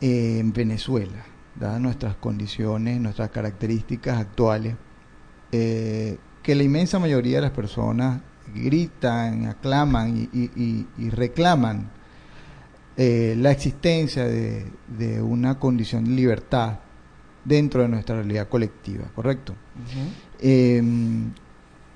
eh, 0.00 0.38
en 0.40 0.52
Venezuela, 0.52 1.24
dadas 1.54 1.80
nuestras 1.80 2.16
condiciones, 2.16 3.00
nuestras 3.00 3.30
características 3.30 4.18
actuales, 4.18 4.76
eh, 5.52 6.18
que 6.42 6.54
la 6.54 6.62
inmensa 6.62 6.98
mayoría 6.98 7.36
de 7.36 7.42
las 7.42 7.50
personas 7.52 8.20
gritan, 8.54 9.46
aclaman 9.46 10.28
y, 10.32 11.10
reclaman 11.10 11.90
la 12.96 13.50
existencia 13.50 14.24
de, 14.24 14.66
de 14.86 15.22
una 15.22 15.58
condición 15.58 16.04
de 16.04 16.10
libertad 16.10 16.80
dentro 17.44 17.82
de 17.82 17.88
nuestra 17.88 18.16
realidad 18.16 18.48
colectiva, 18.48 19.04
¿correcto? 19.14 19.54
Em, 20.40 21.32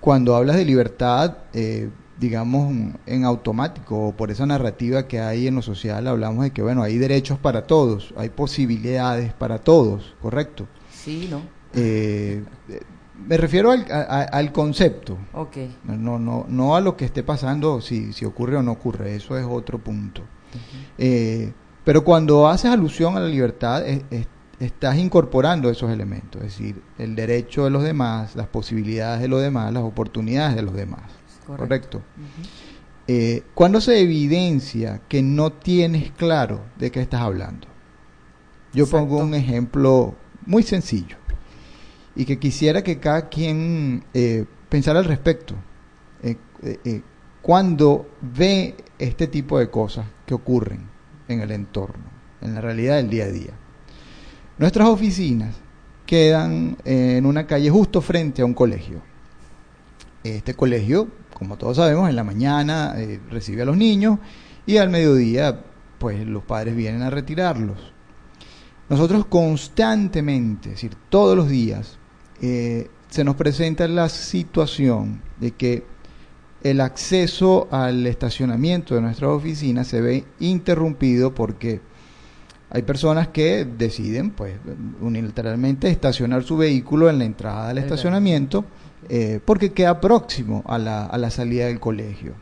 cuando 0.00 0.36
hablas 0.36 0.56
de 0.56 0.64
libertad, 0.64 1.38
eh, 1.52 1.88
digamos, 2.18 2.72
en 3.06 3.24
automático, 3.24 4.08
o 4.08 4.16
por 4.16 4.30
esa 4.30 4.46
narrativa 4.46 5.06
que 5.06 5.20
hay 5.20 5.46
en 5.46 5.56
lo 5.56 5.62
social, 5.62 6.06
hablamos 6.06 6.44
de 6.44 6.50
que, 6.50 6.62
bueno, 6.62 6.82
hay 6.82 6.98
derechos 6.98 7.38
para 7.38 7.66
todos, 7.66 8.14
hay 8.16 8.30
posibilidades 8.30 9.32
para 9.32 9.58
todos, 9.58 10.14
¿correcto? 10.20 10.66
Sí, 10.90 11.28
¿no? 11.30 11.42
Eh, 11.74 12.42
me 13.26 13.36
refiero 13.36 13.70
al, 13.70 13.86
al 13.88 14.52
concepto. 14.52 15.16
Ok. 15.32 15.56
No, 15.84 16.18
no, 16.18 16.46
no 16.48 16.76
a 16.76 16.80
lo 16.80 16.96
que 16.96 17.04
esté 17.04 17.22
pasando, 17.22 17.80
si, 17.80 18.12
si 18.12 18.24
ocurre 18.24 18.56
o 18.56 18.62
no 18.62 18.72
ocurre, 18.72 19.16
eso 19.16 19.36
es 19.38 19.44
otro 19.44 19.78
punto. 19.78 20.22
Eh, 20.98 21.52
pero 21.84 22.02
cuando 22.04 22.48
haces 22.48 22.70
alusión 22.70 23.16
a 23.16 23.20
la 23.20 23.28
libertad, 23.28 23.86
es, 23.86 24.02
estás 24.60 24.96
incorporando 24.96 25.70
esos 25.70 25.90
elementos, 25.90 26.42
es 26.42 26.58
decir, 26.58 26.82
el 26.98 27.14
derecho 27.14 27.64
de 27.64 27.70
los 27.70 27.82
demás, 27.82 28.36
las 28.36 28.46
posibilidades 28.46 29.20
de 29.20 29.28
los 29.28 29.42
demás, 29.42 29.72
las 29.72 29.82
oportunidades 29.82 30.56
de 30.56 30.62
los 30.62 30.74
demás. 30.74 31.02
Correcto. 31.46 32.02
Eh, 33.06 33.42
cuando 33.54 33.80
se 33.80 34.00
evidencia 34.00 35.02
que 35.08 35.22
no 35.22 35.52
tienes 35.52 36.10
claro 36.10 36.62
de 36.76 36.90
qué 36.90 37.00
estás 37.00 37.20
hablando? 37.20 37.68
Yo 38.72 38.86
pongo 38.86 39.18
un 39.18 39.34
ejemplo 39.34 40.14
muy 40.44 40.62
sencillo 40.62 41.16
y 42.14 42.24
que 42.24 42.38
quisiera 42.38 42.82
que 42.82 42.98
cada 42.98 43.28
quien 43.28 44.04
eh, 44.12 44.44
pensara 44.68 44.98
al 44.98 45.04
respecto. 45.04 45.54
Eh, 46.22 47.02
cuando 47.42 48.08
ve 48.20 48.74
este 48.98 49.28
tipo 49.28 49.58
de 49.58 49.70
cosas 49.70 50.06
que 50.24 50.34
ocurren 50.34 50.88
en 51.28 51.40
el 51.40 51.52
entorno, 51.52 52.04
en 52.40 52.54
la 52.54 52.60
realidad 52.60 52.96
del 52.96 53.10
día 53.10 53.24
a 53.24 53.28
día 53.28 53.52
Nuestras 54.58 54.88
oficinas 54.88 55.54
quedan 56.06 56.78
en 56.84 57.26
una 57.26 57.46
calle 57.46 57.68
justo 57.68 58.00
frente 58.00 58.40
a 58.40 58.46
un 58.46 58.54
colegio. 58.54 59.02
Este 60.24 60.54
colegio, 60.54 61.08
como 61.34 61.58
todos 61.58 61.76
sabemos, 61.76 62.08
en 62.08 62.16
la 62.16 62.24
mañana 62.24 62.94
eh, 62.96 63.20
recibe 63.30 63.62
a 63.62 63.66
los 63.66 63.76
niños 63.76 64.18
y 64.64 64.78
al 64.78 64.88
mediodía, 64.88 65.62
pues 65.98 66.26
los 66.26 66.42
padres 66.42 66.74
vienen 66.74 67.02
a 67.02 67.10
retirarlos. 67.10 67.92
Nosotros 68.88 69.26
constantemente, 69.26 70.70
es 70.70 70.76
decir, 70.76 70.96
todos 71.10 71.36
los 71.36 71.50
días, 71.50 71.98
eh, 72.40 72.88
se 73.10 73.24
nos 73.24 73.36
presenta 73.36 73.86
la 73.88 74.08
situación 74.08 75.20
de 75.38 75.50
que 75.50 75.84
el 76.62 76.80
acceso 76.80 77.68
al 77.70 78.06
estacionamiento 78.06 78.94
de 78.94 79.02
nuestras 79.02 79.30
oficinas 79.30 79.86
se 79.86 80.00
ve 80.00 80.24
interrumpido 80.40 81.34
porque 81.34 81.80
hay 82.70 82.82
personas 82.82 83.28
que 83.28 83.64
deciden, 83.64 84.30
pues, 84.30 84.54
unilateralmente 85.00 85.88
estacionar 85.88 86.42
su 86.42 86.56
vehículo 86.56 87.08
en 87.08 87.18
la 87.18 87.24
entrada 87.24 87.68
del 87.68 87.78
estacionamiento 87.78 88.64
eh, 89.08 89.40
porque 89.44 89.72
queda 89.72 90.00
próximo 90.00 90.64
a 90.66 90.78
la, 90.78 91.06
a 91.06 91.16
la 91.16 91.30
salida 91.30 91.66
del 91.66 91.78
colegio. 91.78 92.34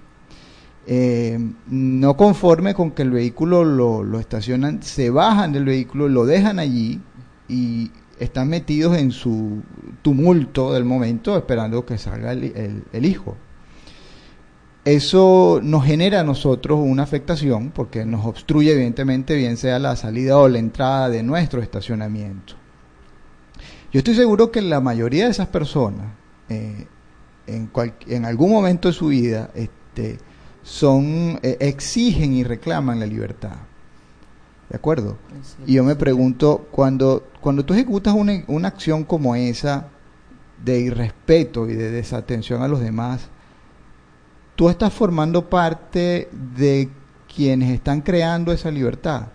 Eh, 0.87 1.39
no 1.69 2.17
conforme 2.17 2.75
con 2.75 2.91
que 2.91 3.03
el 3.03 3.11
vehículo 3.11 3.65
lo, 3.65 4.03
lo, 4.03 4.19
estacionan, 4.19 4.83
se 4.83 5.11
bajan 5.11 5.53
del 5.53 5.65
vehículo, 5.65 6.09
lo 6.09 6.25
dejan 6.27 6.59
allí 6.59 7.01
y 7.49 7.91
están 8.19 8.49
metidos 8.49 8.97
en 8.97 9.11
su 9.11 9.63
tumulto 10.03 10.73
del 10.73 10.85
momento 10.85 11.37
esperando 11.37 11.85
que 11.85 11.99
salga 11.99 12.33
el 12.33 13.05
hijo. 13.05 13.37
Eso 14.85 15.61
nos 15.63 15.85
genera 15.85 16.21
a 16.21 16.25
nosotros 16.25 16.79
una 16.83 17.05
afectación 17.05 17.71
porque 17.71 18.05
nos 18.05 18.27
obstruye 18.27 18.73
evidentemente 18.73 19.35
bien 19.35 19.57
sea 19.57 19.79
la 19.79 19.97
salida 19.97 20.37
o 20.37 20.49
la 20.49 20.59
entrada 20.59 21.09
de 21.09 21.23
nuestro 21.23 21.63
estacionamiento. 21.63 22.55
Yo 23.93 23.99
estoy 23.99 24.15
seguro 24.15 24.51
que 24.51 24.61
la 24.61 24.81
mayoría 24.81 25.25
de 25.25 25.31
esas 25.31 25.47
personas 25.47 26.07
eh, 26.51 26.87
en, 27.47 27.71
en, 28.09 28.25
algún 28.27 28.51
momento 28.51 28.89
de 28.89 28.95
su 28.95 29.07
vida 29.07 29.51
este, 29.55 30.19
son, 30.63 31.39
eh, 31.43 31.57
exigen 31.61 32.35
y 32.35 32.45
reclaman 32.45 33.01
la 33.01 33.07
libertad. 33.07 33.57
¿De 34.69 34.77
acuerdo? 34.77 35.17
Y 35.67 35.75
yo 35.75 35.85
me 35.85 35.95
pregunto, 35.95 36.67
cuando, 36.71 37.29
cuando 37.41 37.65
tú 37.65 37.75
ejecutas 37.75 38.15
una, 38.15 38.45
una 38.49 38.69
acción 38.69 39.05
como 39.05 39.37
esa 39.37 39.89
de 40.63 40.81
irrespeto 40.81 41.69
y 41.69 41.75
de 41.75 41.91
desatención 41.91 42.63
a 42.63 42.69
los 42.69 42.81
demás, 42.81 43.29
tú 44.57 44.69
estás 44.69 44.93
formando 44.93 45.49
parte 45.49 46.29
de 46.57 46.89
quienes 47.35 47.71
están 47.71 48.01
creando 48.01 48.53
esa 48.53 48.71
libertad. 48.71 49.29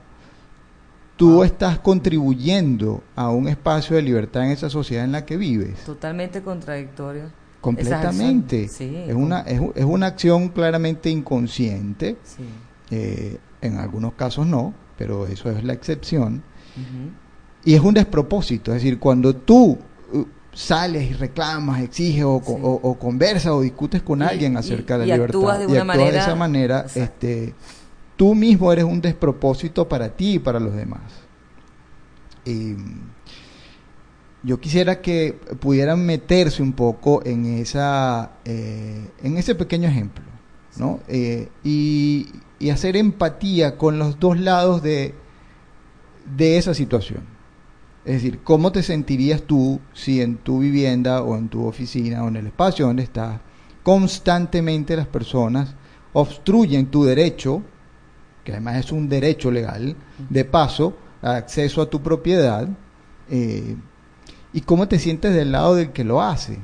Tú 1.15 1.43
estás 1.43 1.79
contribuyendo 1.79 3.03
a 3.15 3.29
un 3.29 3.49
espacio 3.49 3.97
de 3.97 4.01
libertad 4.01 4.45
en 4.45 4.51
esa 4.51 4.69
sociedad 4.69 5.03
en 5.03 5.12
la 5.12 5.25
que 5.25 5.36
vives. 5.36 5.79
Totalmente 5.84 6.41
contradictorio. 6.41 7.23
Completamente. 7.60 8.63
es, 8.63 9.13
una, 9.13 9.41
es, 9.41 9.84
una 9.84 10.08
acción 10.08 10.47
claramente 10.47 11.10
inconsciente. 11.10 12.15
Eh, 12.89 13.38
en 13.62 13.77
algunos 13.77 14.13
casos 14.13 14.47
no, 14.47 14.73
pero 14.97 15.27
eso 15.27 15.51
es 15.51 15.62
la 15.65 15.73
excepción. 15.73 16.41
Y 17.65 17.73
es 17.73 17.82
un 17.82 17.93
despropósito. 17.93 18.71
Es 18.71 18.82
decir, 18.82 18.97
cuando 18.97 19.36
tú 19.36 19.77
sales 20.54 21.10
y 21.10 21.14
reclamas, 21.14 21.82
exiges 21.82 22.24
o, 22.24 22.36
o, 22.36 23.00
conversas 23.00 23.52
o 23.52 23.62
discutes 23.62 24.02
con 24.02 24.22
alguien 24.22 24.58
acerca 24.58 24.98
de 24.98 25.08
la 25.08 25.16
libertad 25.16 25.60
de 25.60 25.74
y 25.74 25.78
actúas 25.78 25.98
de 25.98 26.18
esa 26.18 26.36
manera, 26.36 26.86
este, 26.96 27.54
tú 28.16 28.36
mismo 28.36 28.72
eres 28.74 28.86
un 28.86 29.02
despropósito 29.02 29.88
para 29.88 30.10
ti 30.10 30.36
y 30.36 30.40
para 30.40 30.60
los 30.60 30.76
demás. 30.76 31.02
Y 32.46 32.76
yo 34.44 34.60
quisiera 34.60 35.02
que 35.02 35.34
pudieran 35.60 36.06
meterse 36.06 36.64
un 36.64 36.74
poco 36.74 37.22
en 37.26 37.46
esa 37.46 38.32
eh, 38.46 39.10
en 39.22 39.38
ese 39.38 39.56
pequeño 39.56 39.88
ejemplo, 39.88 40.24
¿no? 40.78 41.00
Eh, 41.08 41.50
y, 41.64 42.28
y 42.58 42.70
hacer 42.70 42.96
empatía 42.98 43.78
con 43.78 44.00
los 44.00 44.20
dos 44.20 44.40
lados 44.40 44.82
de, 44.82 45.14
de 46.38 46.58
esa 46.58 46.74
situación. 46.74 47.38
Es 48.10 48.15
decir, 48.15 48.39
¿cómo 48.43 48.72
te 48.72 48.82
sentirías 48.82 49.43
tú 49.43 49.80
si 49.93 50.19
en 50.19 50.38
tu 50.38 50.58
vivienda 50.58 51.22
o 51.22 51.38
en 51.38 51.48
tu 51.48 51.67
oficina 51.67 52.24
o 52.24 52.28
en 52.28 52.38
el 52.38 52.48
espacio 52.48 52.88
donde 52.88 53.04
estás 53.04 53.39
constantemente 53.84 54.95
las 54.95 55.06
personas 55.06 55.76
obstruyen 56.13 56.88
tu 56.88 57.04
derecho, 57.04 57.62
que 58.43 58.54
además 58.54 58.78
es 58.78 58.91
un 58.91 59.10
derecho 59.10 59.52
legal, 59.52 59.95
de 60.28 60.43
paso, 60.43 60.98
acceso 61.22 61.84
a 61.84 61.89
tu 61.91 62.02
propiedad, 62.02 62.67
eh, 63.30 63.78
y 64.54 64.62
cómo 64.62 64.88
te 64.88 64.98
sientes 64.98 65.36
del 65.36 65.52
lado 65.52 65.76
del 65.76 65.91
que 65.91 66.04
lo 66.04 66.19
hace, 66.19 66.58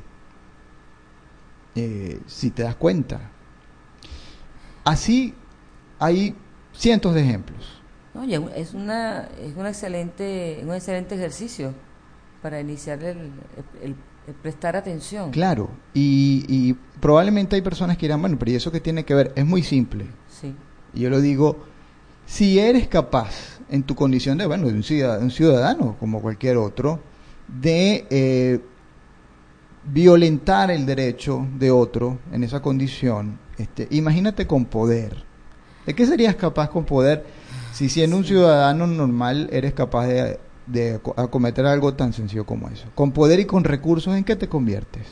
eh, 1.75 2.21
si 2.25 2.49
te 2.49 2.63
das 2.63 2.75
cuenta. 2.75 3.21
Así 4.83 5.35
hay 5.99 6.35
cientos 6.73 7.13
de 7.13 7.21
ejemplos. 7.21 7.74
No, 8.15 8.23
es, 8.23 8.73
una, 8.73 9.27
es 9.41 9.57
un, 9.57 9.67
excelente, 9.67 10.61
un 10.63 10.73
excelente 10.73 11.15
ejercicio 11.15 11.73
para 12.41 12.61
iniciar 12.61 13.03
el, 13.03 13.95
prestar 14.41 14.77
atención. 14.77 15.31
Claro, 15.31 15.69
y, 15.93 16.73
probablemente 17.01 17.57
hay 17.57 17.61
personas 17.61 17.97
que 17.97 18.05
dirán, 18.05 18.21
bueno, 18.21 18.37
pero 18.39 18.51
¿y 18.51 18.55
eso 18.55 18.71
qué 18.71 18.79
tiene 18.79 19.03
que 19.03 19.13
ver? 19.13 19.33
Es 19.35 19.45
muy 19.45 19.63
simple. 19.63 20.05
Sí. 20.29 20.55
Y 20.93 21.01
yo 21.01 21.09
lo 21.09 21.19
digo, 21.19 21.57
si 22.25 22.57
eres 22.57 22.87
capaz, 22.87 23.59
en 23.69 23.83
tu 23.83 23.95
condición 23.95 24.37
de, 24.37 24.45
bueno, 24.45 24.67
de 24.67 24.73
un 24.75 24.83
ciudadano, 24.83 25.23
un 25.23 25.31
ciudadano 25.31 25.97
como 25.99 26.21
cualquier 26.21 26.55
otro, 26.55 27.01
de 27.49 28.07
eh, 28.09 28.61
violentar 29.83 30.71
el 30.71 30.85
derecho 30.85 31.45
de 31.57 31.69
otro 31.69 32.19
en 32.31 32.45
esa 32.45 32.61
condición, 32.61 33.39
este, 33.57 33.89
imagínate 33.91 34.47
con 34.47 34.63
poder. 34.63 35.25
¿De 35.85 35.93
qué 35.93 36.05
serías 36.05 36.35
capaz 36.35 36.69
con 36.69 36.85
poder 36.85 37.25
si 37.75 37.89
siendo 37.89 38.15
un 38.15 38.23
ciudadano 38.23 38.87
normal 38.87 39.49
eres 39.51 39.73
capaz 39.73 40.07
de, 40.07 40.39
de 40.65 41.01
acometer 41.17 41.65
algo 41.65 41.93
tan 41.93 42.13
sencillo 42.13 42.45
como 42.45 42.69
eso? 42.69 42.87
Con 42.95 43.11
poder 43.11 43.41
y 43.41 43.45
con 43.45 43.65
recursos, 43.65 44.15
¿en 44.15 44.23
qué 44.23 44.37
te 44.37 44.47
conviertes? 44.47 45.05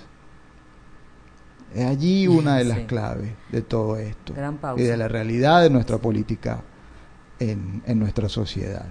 Es 1.75 1.85
allí 1.85 2.27
una 2.27 2.55
de 2.55 2.63
las 2.63 2.79
claves 2.81 3.31
de 3.51 3.63
todo 3.63 3.97
esto 3.97 4.33
y 4.77 4.83
de 4.83 4.95
la 4.95 5.09
realidad 5.09 5.61
de 5.61 5.69
nuestra 5.69 5.97
política 5.97 6.61
en, 7.39 7.81
en 7.85 7.99
nuestra 7.99 8.29
sociedad. 8.29 8.85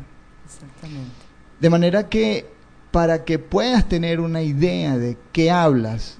Exactamente. 0.44 1.10
De 1.58 1.70
manera 1.70 2.08
que 2.08 2.46
para 2.90 3.24
que 3.24 3.38
puedas 3.38 3.88
tener 3.88 4.20
una 4.20 4.42
idea 4.42 4.98
de 4.98 5.16
qué 5.32 5.50
hablas 5.50 6.18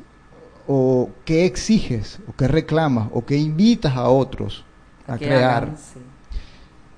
o 0.67 1.11
qué 1.27 1.45
exiges 1.45 2.19
o 2.29 2.35
qué 2.35 2.49
reclamas 2.49 3.11
o 3.13 3.27
qué 3.27 3.37
invitas 3.37 3.95
a 3.95 4.09
otros 4.09 4.65
a, 5.07 5.19
crear, 5.19 5.75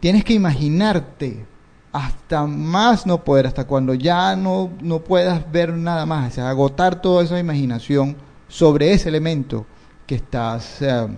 tienes 0.04 0.22
que 0.22 0.34
imaginarte 0.34 1.46
hasta 1.90 2.44
más 2.46 3.06
no 3.06 3.24
poder, 3.24 3.46
hasta 3.46 3.66
cuando 3.66 3.94
ya 3.94 4.36
no, 4.36 4.70
no 4.82 5.02
puedas 5.02 5.50
ver 5.50 5.72
nada 5.72 6.04
más, 6.04 6.32
o 6.32 6.34
sea, 6.34 6.50
agotar 6.50 7.00
toda 7.00 7.24
esa 7.24 7.38
imaginación 7.38 8.14
sobre 8.46 8.92
ese 8.92 9.08
elemento 9.08 9.64
que 10.06 10.16
estás 10.16 10.82
eh, 10.82 11.08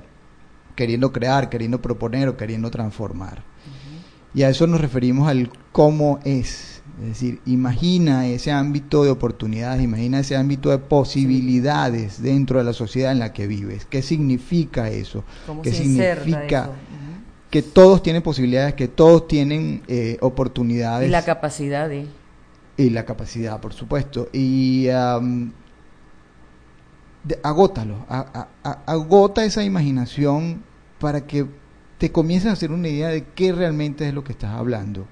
queriendo 0.76 1.12
crear, 1.12 1.48
queriendo 1.48 1.82
proponer 1.82 2.28
o 2.28 2.36
queriendo 2.36 2.70
transformar. 2.70 3.42
Y 4.32 4.44
a 4.44 4.50
eso 4.50 4.68
nos 4.68 4.80
referimos 4.80 5.28
al 5.28 5.50
cómo 5.72 6.20
es 6.22 6.76
es 7.02 7.08
decir, 7.08 7.40
imagina 7.44 8.26
ese 8.26 8.52
ámbito 8.52 9.04
de 9.04 9.10
oportunidades, 9.10 9.82
imagina 9.82 10.20
ese 10.20 10.36
ámbito 10.36 10.70
de 10.70 10.78
posibilidades 10.78 12.22
dentro 12.22 12.58
de 12.58 12.64
la 12.64 12.72
sociedad 12.72 13.12
en 13.12 13.18
la 13.18 13.32
que 13.32 13.46
vives. 13.46 13.84
¿Qué 13.84 14.00
significa 14.00 14.88
eso? 14.88 15.24
¿Qué 15.62 15.72
significa 15.72 16.70
que 17.56 17.62
todos 17.62 18.02
tienen 18.02 18.20
posibilidades, 18.20 18.74
que 18.74 18.86
todos 18.86 19.26
tienen 19.28 19.82
eh, 19.88 20.18
oportunidades? 20.20 21.08
Y 21.08 21.10
la 21.10 21.24
capacidad 21.24 21.88
de... 21.88 22.06
Y 22.76 22.90
la 22.90 23.06
capacidad, 23.06 23.58
por 23.60 23.72
supuesto. 23.72 24.28
Y 24.30 24.88
agótalo, 27.42 28.04
agota 28.62 29.42
esa 29.46 29.64
imaginación 29.64 30.64
para 31.00 31.26
que 31.26 31.46
te 31.96 32.12
comiences 32.12 32.50
a 32.50 32.52
hacer 32.52 32.72
una 32.72 32.88
idea 32.88 33.08
de 33.08 33.24
qué 33.24 33.52
realmente 33.52 34.06
es 34.06 34.12
lo 34.12 34.22
que 34.22 34.32
estás 34.32 34.50
hablando 34.50 35.06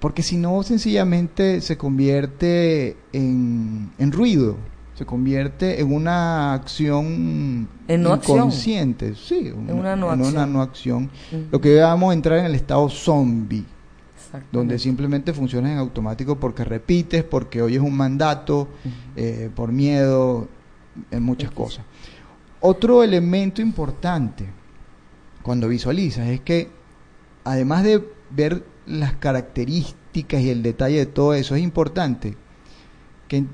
porque 0.00 0.22
si 0.22 0.36
no, 0.36 0.62
sencillamente 0.62 1.60
se 1.60 1.76
convierte 1.76 2.96
en, 3.12 3.90
ruido, 4.12 4.56
se 4.96 5.04
convierte 5.04 5.80
en 5.80 5.92
una 5.92 6.54
acción 6.54 7.68
inconsciente. 7.88 9.14
Sí, 9.14 9.48
en 9.48 9.70
una 9.70 9.94
no 9.94 10.10
acción. 10.10 10.52
no 10.52 10.62
acción. 10.62 11.10
Lo 11.50 11.60
que 11.60 11.80
vamos 11.80 12.10
a 12.10 12.14
entrar 12.14 12.38
en 12.38 12.46
el 12.46 12.54
estado 12.54 12.88
zombie, 12.88 13.64
donde 14.50 14.78
simplemente 14.78 15.32
funciona 15.32 15.70
en 15.70 15.78
automático 15.78 16.36
porque 16.36 16.64
repites, 16.64 17.24
porque 17.24 17.62
oyes 17.62 17.80
un 17.80 17.96
mandato, 17.96 18.68
eh, 19.14 19.50
por 19.54 19.70
miedo, 19.70 20.48
en 21.10 21.22
muchas 21.22 21.50
cosas. 21.50 21.84
Otro 22.60 23.02
elemento 23.02 23.60
importante 23.60 24.46
cuando 25.42 25.68
visualizas 25.68 26.26
es 26.28 26.40
que, 26.40 26.70
además 27.44 27.84
de 27.84 28.02
ver 28.30 28.64
las 28.86 29.14
características 29.14 30.40
y 30.40 30.50
el 30.50 30.62
detalle 30.62 30.98
de 30.98 31.06
todo 31.06 31.34
eso. 31.34 31.54
Es 31.54 31.62
importante 31.62 32.36
que 33.28 33.44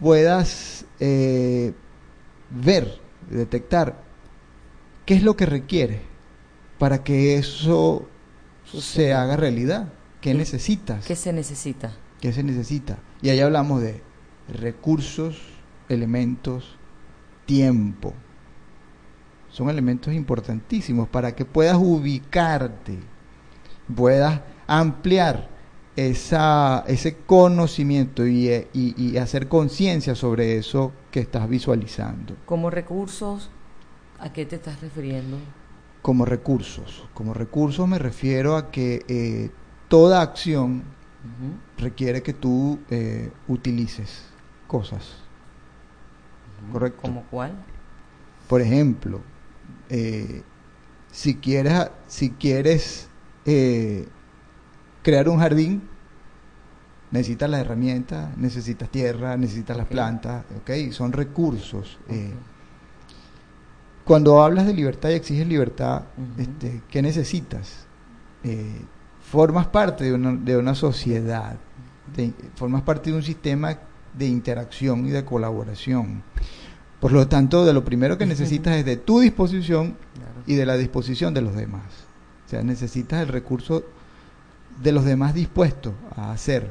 puedas 0.00 0.86
eh, 0.98 1.72
ver, 2.50 3.00
detectar 3.28 4.02
qué 5.06 5.14
es 5.14 5.22
lo 5.22 5.36
que 5.36 5.46
requiere 5.46 6.00
para 6.78 7.04
que 7.04 7.36
eso 7.36 8.08
se 8.64 9.12
haga 9.12 9.36
realidad. 9.36 9.92
¿Qué 10.20 10.34
necesitas? 10.34 11.06
¿Qué 11.06 11.16
se 11.16 11.32
necesita? 11.32 11.92
¿Qué 12.20 12.32
se 12.32 12.42
necesita? 12.42 12.98
Y 13.22 13.30
ahí 13.30 13.40
hablamos 13.40 13.80
de 13.80 14.02
recursos, 14.48 15.38
elementos, 15.88 16.76
tiempo. 17.46 18.14
Son 19.50 19.68
elementos 19.68 20.14
importantísimos 20.14 21.08
para 21.08 21.34
que 21.34 21.44
puedas 21.44 21.76
ubicarte, 21.76 22.98
puedas 23.94 24.40
ampliar 24.66 25.48
esa, 25.96 26.84
ese 26.86 27.16
conocimiento 27.16 28.26
y, 28.26 28.48
y, 28.72 29.16
hacer 29.18 29.48
conciencia 29.48 30.14
sobre 30.14 30.56
eso 30.56 30.92
que 31.10 31.20
estás 31.20 31.48
visualizando. 31.48 32.36
Como 32.46 32.70
recursos, 32.70 33.50
¿a 34.18 34.32
qué 34.32 34.46
te 34.46 34.56
estás 34.56 34.80
refiriendo? 34.80 35.38
Como 36.02 36.24
recursos. 36.24 37.08
Como 37.12 37.34
recursos 37.34 37.86
me 37.88 37.98
refiero 37.98 38.56
a 38.56 38.70
que 38.70 39.04
eh, 39.08 39.50
toda 39.88 40.22
acción 40.22 40.84
requiere 41.76 42.22
que 42.22 42.32
tú 42.32 42.78
eh, 42.88 43.30
utilices 43.48 44.24
cosas. 44.66 45.16
¿Correcto? 46.72 47.02
¿Como 47.02 47.24
cuál? 47.24 47.52
Por 48.48 48.60
ejemplo, 48.60 49.20
eh, 49.88 50.42
si 51.10 51.36
quieres, 51.36 51.90
si 52.06 52.30
quieres 52.30 53.08
crear 55.02 55.28
un 55.28 55.38
jardín, 55.38 55.82
necesitas 57.10 57.50
las 57.50 57.60
herramientas, 57.60 58.36
necesitas 58.36 58.88
tierra, 58.90 59.36
necesitas 59.36 59.76
las 59.76 59.86
plantas, 59.86 60.44
¿ok? 60.60 60.92
Son 60.92 61.12
recursos. 61.12 61.98
Eh. 62.08 62.32
Cuando 64.04 64.42
hablas 64.42 64.66
de 64.66 64.74
libertad 64.74 65.10
y 65.10 65.14
exiges 65.14 65.46
libertad, 65.46 66.02
este, 66.38 66.82
¿qué 66.88 67.02
necesitas? 67.02 67.86
Eh, 68.42 68.82
formas 69.30 69.66
parte 69.66 70.04
de 70.04 70.14
una, 70.14 70.32
de 70.32 70.56
una 70.56 70.74
sociedad, 70.74 71.56
formas 72.56 72.82
parte 72.82 73.10
de 73.10 73.16
un 73.16 73.22
sistema 73.22 73.78
de 74.16 74.26
interacción 74.26 75.06
y 75.06 75.10
de 75.10 75.24
colaboración. 75.24 76.22
Por 76.98 77.12
lo 77.12 77.28
tanto, 77.28 77.64
de 77.64 77.72
lo 77.72 77.84
primero 77.84 78.18
que 78.18 78.26
necesitas 78.26 78.76
es 78.76 78.84
de 78.84 78.96
tu 78.96 79.20
disposición 79.20 79.96
y 80.46 80.54
de 80.54 80.66
la 80.66 80.76
disposición 80.76 81.32
de 81.32 81.42
los 81.42 81.54
demás. 81.54 81.84
O 82.46 82.50
sea, 82.50 82.62
necesitas 82.62 83.22
el 83.22 83.28
recurso 83.28 83.84
de 84.82 84.92
los 84.92 85.04
demás 85.04 85.34
dispuestos 85.34 85.94
a 86.16 86.32
hacer 86.32 86.70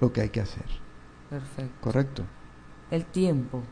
lo 0.00 0.12
que 0.12 0.22
hay 0.22 0.28
que 0.30 0.40
hacer. 0.40 0.64
Perfecto. 1.28 1.80
¿Correcto? 1.80 2.24
El 2.90 3.04
tiempo. 3.04 3.62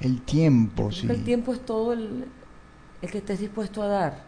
El 0.00 0.22
tiempo, 0.22 0.92
sí. 0.92 1.06
El 1.08 1.24
tiempo 1.24 1.52
es 1.52 1.64
todo 1.64 1.92
el, 1.92 2.26
el 3.00 3.10
que 3.10 3.18
estés 3.18 3.40
dispuesto 3.40 3.82
a 3.82 3.88
dar. 3.88 4.24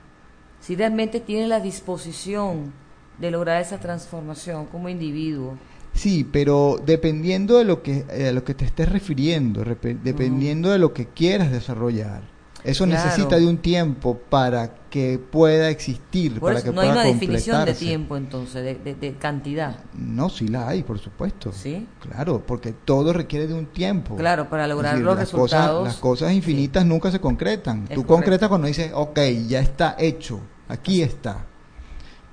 Si 0.60 0.74
realmente 0.76 1.20
tienes 1.20 1.48
la 1.48 1.60
disposición 1.60 2.72
de 3.18 3.30
lograr 3.30 3.60
esa 3.60 3.78
transformación 3.78 4.66
como 4.66 4.88
individuo. 4.88 5.58
Sí, 5.92 6.24
pero 6.24 6.80
dependiendo 6.84 7.58
de 7.58 7.64
lo 7.64 7.82
que, 7.82 8.04
a 8.28 8.32
lo 8.32 8.42
que 8.42 8.54
te 8.54 8.64
estés 8.64 8.88
refiriendo, 8.88 9.62
dependiendo 9.62 10.70
de 10.70 10.78
lo 10.78 10.92
que 10.92 11.06
quieras 11.06 11.52
desarrollar, 11.52 12.22
eso 12.64 12.86
necesita 12.86 13.38
de 13.38 13.46
un 13.46 13.58
tiempo 13.58 14.16
para 14.16 14.74
que 14.88 15.18
pueda 15.18 15.68
existir, 15.68 16.40
para 16.40 16.62
que 16.62 16.72
no 16.72 16.80
hay 16.80 16.88
una 16.88 17.02
definición 17.04 17.64
de 17.66 17.74
tiempo 17.74 18.16
entonces, 18.16 18.82
de, 18.82 19.14
cantidad. 19.18 19.80
No, 19.92 20.30
sí 20.30 20.48
la 20.48 20.68
hay, 20.68 20.82
por 20.82 20.98
supuesto. 20.98 21.52
Sí. 21.52 21.86
Claro, 22.00 22.42
porque 22.46 22.72
todo 22.72 23.12
requiere 23.12 23.46
de 23.46 23.54
un 23.54 23.66
tiempo. 23.66 24.16
Claro, 24.16 24.48
para 24.48 24.66
lograr 24.66 24.96
los 24.96 25.16
las 25.16 25.30
resultados. 25.30 25.80
Cosas, 25.80 25.84
las 25.84 25.96
cosas 25.96 26.32
infinitas 26.32 26.86
nunca 26.86 27.10
se 27.10 27.20
concretan. 27.20 27.86
Tú 27.86 28.06
concretas 28.06 28.48
cuando 28.48 28.66
dices, 28.66 28.92
ok, 28.94 29.18
ya 29.46 29.60
está 29.60 29.94
hecho, 29.98 30.40
aquí 30.66 31.02
está. 31.02 31.44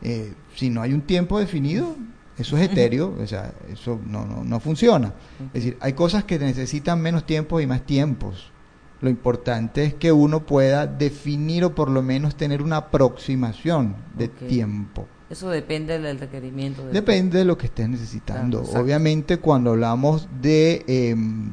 Eh, 0.02 0.34
si 0.56 0.70
no 0.70 0.82
hay 0.82 0.94
un 0.94 1.02
tiempo 1.02 1.40
definido, 1.40 1.96
Eso 2.38 2.58
es 2.58 2.72
etéreo, 2.72 3.14
o 3.22 3.28
sea, 3.28 3.54
eso 3.72 4.00
no, 4.06 4.26
no, 4.26 4.44
no 4.46 4.60
funciona. 4.62 5.14
Es 5.48 5.54
decir, 5.64 5.78
hay 5.82 5.94
cosas 5.94 6.24
que 6.24 6.40
necesitan 6.40 7.02
menos 7.02 7.26
tiempo 7.26 7.60
y 7.60 7.68
más 7.68 7.86
tiempos. 7.86 8.52
Lo 9.02 9.10
importante 9.10 9.84
es 9.84 9.94
que 9.96 10.12
uno 10.12 10.46
pueda 10.46 10.86
definir 10.88 11.64
o 11.66 11.74
por 11.76 11.90
lo 11.90 12.02
menos 12.04 12.36
tener 12.36 12.62
una 12.62 12.78
aproximación 12.78 13.96
de 14.16 14.28
tiempo. 14.28 15.08
Eso 15.30 15.50
depende 15.50 15.98
del 15.98 16.20
requerimiento. 16.20 16.84
del- 16.84 16.94
Depende 16.94 17.40
de 17.40 17.46
lo 17.46 17.58
que 17.58 17.66
estés 17.68 17.88
necesitando. 17.90 18.62
Claro. 18.64 18.82
Obviamente 18.84 19.38
cuando 19.38 19.72
hablamos 19.72 20.28
de, 20.42 20.84
em, 20.88 21.52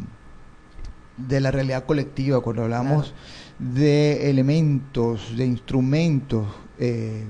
de 1.16 1.40
la 1.40 1.50
realidad 1.50 1.84
colectiva, 1.86 2.40
cuando 2.40 2.62
hablamos 2.64 3.14
de 3.58 4.30
elementos, 4.30 5.36
de 5.36 5.46
instrumentos 5.46 6.46
eh, 6.78 7.24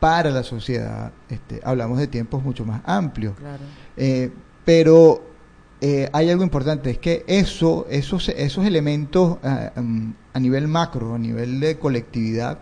para 0.00 0.30
la 0.30 0.42
sociedad, 0.42 1.12
este, 1.28 1.60
hablamos 1.64 1.98
de 1.98 2.06
tiempos 2.06 2.42
mucho 2.44 2.64
más 2.64 2.80
amplios. 2.84 3.34
Claro. 3.36 3.62
Eh, 3.96 4.30
pero 4.64 5.33
eh, 5.86 6.08
hay 6.14 6.30
algo 6.30 6.42
importante, 6.42 6.88
es 6.88 6.98
que 6.98 7.24
eso, 7.26 7.86
esos, 7.90 8.30
esos 8.30 8.64
elementos 8.64 9.36
ah, 9.42 9.70
mm, 9.76 10.12
a 10.32 10.40
nivel 10.40 10.66
macro, 10.66 11.14
a 11.14 11.18
nivel 11.18 11.60
de 11.60 11.78
colectividad, 11.78 12.58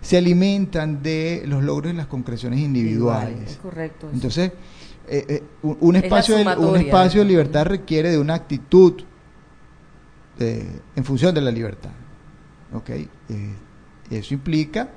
se 0.00 0.16
alimentan 0.16 1.00
de 1.00 1.44
los 1.46 1.62
logros 1.62 1.94
y 1.94 1.96
las 1.96 2.08
concreciones 2.08 2.58
individuales. 2.58 3.52
Es 3.52 3.56
correcto. 3.58 4.06
eso. 4.08 4.14
Entonces, 4.14 4.50
eh, 5.06 5.24
eh, 5.28 5.42
un, 5.62 5.78
un 5.80 5.94
Es 5.94 6.02
la 6.02 6.06
espacio 6.08 6.34
de, 6.34 6.42
un 6.42 6.54
sumatoria. 6.54 6.82
espacio 6.82 7.20
de 7.20 7.26
libertad 7.26 7.66
requiere 7.66 8.10
de 8.10 8.18
una 8.18 8.34
actitud 8.34 9.00
en 10.40 11.04
función 11.04 11.36
de 11.36 11.42
la 11.42 11.52
libertad. 11.52 11.92
¿ok? 12.74 12.90
Eh, 12.90 13.08
eso 14.10 14.34
implica 14.34 14.90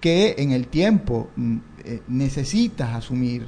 que 0.00 0.34
en 0.38 0.50
el 0.50 0.66
tiempo 0.66 1.30
mm, 1.36 1.58
necesitas 2.08 2.96
asumir 2.96 3.46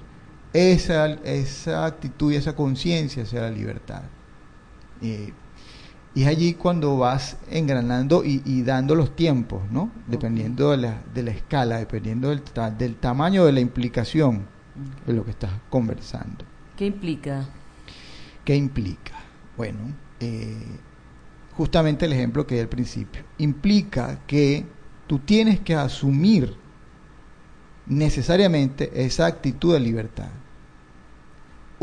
esa, 0.55 1.07
esa 1.25 1.85
actitud 1.85 2.33
y 2.33 2.37
esa 2.37 2.55
conciencia 2.57 3.25
hacia 3.25 3.43
la 3.43 3.51
libertad. 3.51 4.03
Eh, 5.03 5.33
y 6.15 6.23
es 6.23 6.29
allí 6.29 6.55
cuando 6.55 6.97
vas 6.97 7.37
engranando 7.51 8.25
y, 8.25 8.41
y 8.45 8.63
dando 8.63 8.95
los 8.95 9.15
tiempos, 9.17 9.63
¿no? 9.71 9.91
Dependiendo 10.07 10.71
de 10.71 10.77
la, 10.77 11.03
de 11.13 11.25
la 11.25 11.33
escala, 11.33 11.79
dependiendo 11.79 12.29
del, 12.31 12.41
ta- 12.43 12.71
del 12.71 12.95
tamaño 12.95 13.45
de 13.45 13.53
la 13.53 13.61
implicación 13.61 14.47
de 15.07 15.13
lo 15.13 15.25
que 15.25 15.33
estás 15.33 15.51
conversando. 15.71 16.45
¿Qué 16.77 16.87
implica? 16.87 17.45
¿Qué 18.45 18.55
implica? 18.55 19.15
Bueno, 19.57 19.79
eh, 20.21 20.57
justamente 21.57 22.07
el 22.07 22.13
ejemplo 22.13 22.47
que 22.47 22.55
di 22.55 22.61
al 22.61 22.69
principio. 22.69 23.23
Implica 23.39 24.21
que 24.27 24.65
tú 25.09 25.19
tienes 25.19 25.59
que 25.61 25.75
asumir 25.75 26.55
necesariamente 27.87 29.05
esa 29.05 29.27
actitud 29.27 29.73
de 29.75 29.81
libertad. 29.81 30.29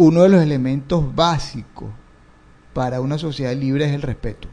Uno 0.02 0.24
de 0.24 0.30
los 0.30 0.42
elementos 0.42 1.14
básicos 1.16 1.90
para 2.74 3.02
una 3.02 3.18
sociedad 3.20 3.54
libre 3.56 3.86
es 3.86 3.92
el 3.94 4.02
respeto 4.02 4.48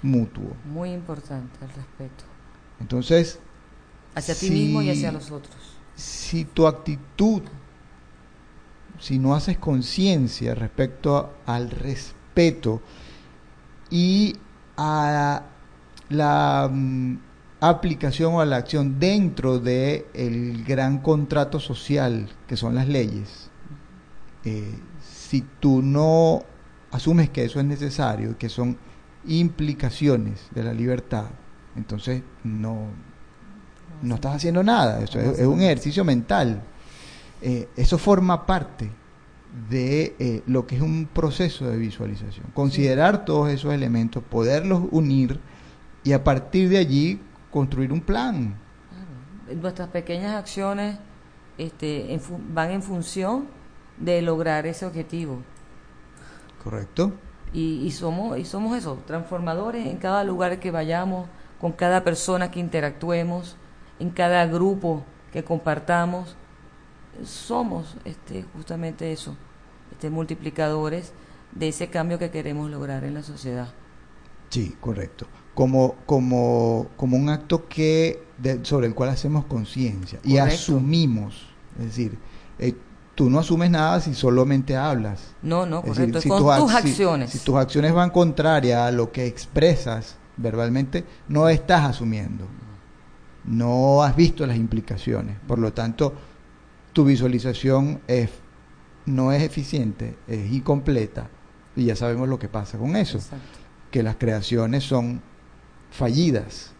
mutuo. 0.00 0.56
Muy 0.64 0.92
importante 0.92 1.58
el 1.62 1.68
respeto. 1.68 2.24
Entonces, 2.80 3.38
Hacia 4.14 4.34
ti 4.34 4.48
mismo 4.50 4.80
y 4.80 4.88
hacia 4.90 5.12
los 5.12 5.30
otros. 5.30 5.54
si 5.94 6.46
tu 6.46 6.66
actitud, 6.66 7.42
si 8.98 9.18
no 9.18 9.34
haces 9.34 9.58
conciencia 9.58 10.54
respecto 10.54 11.16
a- 11.46 11.54
al 11.54 11.70
respeto 11.70 12.80
y 13.90 14.36
a 14.78 15.42
la 16.08 16.70
mm, 16.72 17.16
aplicación 17.60 18.34
o 18.34 18.40
a 18.40 18.46
la 18.46 18.56
acción 18.56 18.98
dentro 18.98 19.58
de 19.58 20.06
el 20.14 20.64
gran 20.64 20.98
contrato 21.00 21.60
social 21.60 22.30
que 22.48 22.56
son 22.56 22.74
las 22.74 22.88
leyes, 22.88 23.50
eh, 24.44 24.78
si 25.34 25.44
tú 25.58 25.82
no 25.82 26.44
asumes 26.92 27.28
que 27.30 27.44
eso 27.44 27.58
es 27.58 27.66
necesario, 27.66 28.38
que 28.38 28.48
son 28.48 28.78
implicaciones 29.26 30.46
de 30.52 30.62
la 30.62 30.72
libertad, 30.72 31.24
entonces 31.74 32.22
no, 32.44 32.86
no 34.00 34.14
estás 34.14 34.36
haciendo 34.36 34.62
nada, 34.62 35.02
eso 35.02 35.18
es, 35.18 35.40
es 35.40 35.46
un 35.46 35.60
ejercicio 35.60 36.04
mental. 36.04 36.62
Eh, 37.42 37.68
eso 37.74 37.98
forma 37.98 38.46
parte 38.46 38.88
de 39.68 40.14
eh, 40.20 40.42
lo 40.46 40.68
que 40.68 40.76
es 40.76 40.82
un 40.82 41.08
proceso 41.12 41.68
de 41.68 41.78
visualización. 41.78 42.46
Considerar 42.54 43.24
todos 43.24 43.50
esos 43.50 43.74
elementos, 43.74 44.22
poderlos 44.22 44.84
unir 44.92 45.40
y 46.04 46.12
a 46.12 46.22
partir 46.22 46.68
de 46.68 46.78
allí 46.78 47.20
construir 47.50 47.92
un 47.92 48.02
plan. 48.02 48.56
Claro. 48.88 49.60
Nuestras 49.60 49.88
pequeñas 49.88 50.36
acciones 50.36 50.96
este, 51.58 52.14
en 52.14 52.20
van 52.54 52.70
en 52.70 52.84
función 52.84 53.63
de 53.98 54.22
lograr 54.22 54.66
ese 54.66 54.86
objetivo. 54.86 55.42
¿Correcto? 56.62 57.12
Y, 57.52 57.82
y 57.84 57.90
somos 57.92 58.38
y 58.38 58.44
somos 58.44 58.76
eso, 58.76 58.98
transformadores 59.06 59.86
en 59.86 59.98
cada 59.98 60.24
lugar 60.24 60.58
que 60.58 60.70
vayamos, 60.70 61.28
con 61.60 61.72
cada 61.72 62.02
persona 62.02 62.50
que 62.50 62.60
interactuemos, 62.60 63.56
en 64.00 64.10
cada 64.10 64.46
grupo 64.46 65.04
que 65.32 65.44
compartamos. 65.44 66.36
Somos 67.24 67.96
este, 68.04 68.44
justamente 68.54 69.12
eso, 69.12 69.36
este, 69.92 70.10
multiplicadores 70.10 71.12
de 71.52 71.68
ese 71.68 71.88
cambio 71.88 72.18
que 72.18 72.30
queremos 72.30 72.70
lograr 72.70 73.04
en 73.04 73.14
la 73.14 73.22
sociedad. 73.22 73.68
Sí, 74.50 74.76
correcto. 74.80 75.26
Como, 75.54 75.94
como, 76.06 76.88
como 76.96 77.16
un 77.16 77.28
acto 77.28 77.68
que 77.68 78.20
de- 78.38 78.64
sobre 78.64 78.88
el 78.88 78.94
cual 78.94 79.10
hacemos 79.10 79.44
conciencia 79.44 80.18
y 80.24 80.38
asumimos. 80.38 81.46
Es 81.78 81.84
decir, 81.86 82.18
eh, 82.58 82.74
tú 83.14 83.30
no 83.30 83.38
asumes 83.38 83.70
nada 83.70 84.00
si 84.00 84.14
solamente 84.14 84.76
hablas. 84.76 85.34
No, 85.42 85.66
no, 85.66 85.78
Es 85.78 85.84
correcto, 85.90 86.06
decir, 86.18 86.22
si 86.22 86.28
con 86.28 86.38
tus 86.38 86.56
tus 86.56 86.72
ac- 86.74 86.82
si- 86.82 86.88
acciones. 86.90 87.30
Si, 87.30 87.38
tus 87.40 87.54
acciones 87.56 87.92
van 87.92 88.10
contrarias 88.10 88.80
a 88.80 88.90
lo 88.90 89.12
que 89.12 89.26
expresas 89.26 90.16
verbalmente, 90.36 91.04
no 91.28 91.48
estás 91.48 91.84
asumiendo. 91.84 92.46
No 93.44 94.02
has 94.02 94.16
visto 94.16 94.46
las 94.46 94.56
implicaciones. 94.56 95.36
Por 95.46 95.58
lo 95.58 95.72
tanto, 95.72 96.14
tu 96.92 97.04
visualización 97.04 98.00
es, 98.06 98.30
no 99.06 99.32
es 99.32 99.42
eficiente, 99.42 100.16
es 100.26 100.50
incompleta. 100.50 101.28
Y 101.76 101.84
ya 101.86 101.96
sabemos 101.96 102.28
lo 102.28 102.38
que 102.38 102.48
pasa 102.48 102.78
con 102.78 102.96
eso. 102.96 103.18
Exacto. 103.18 103.44
Que 103.90 104.02
las 104.02 104.16
creaciones 104.16 104.84
son 104.84 105.20
fallidas. 105.90 106.72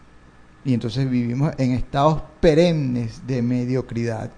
Y 0.64 0.72
entonces 0.72 1.08
vivimos 1.10 1.52
en 1.58 1.72
estados 1.72 2.22
perennes 2.40 3.26
de 3.26 3.42
mediocridad. 3.42 4.30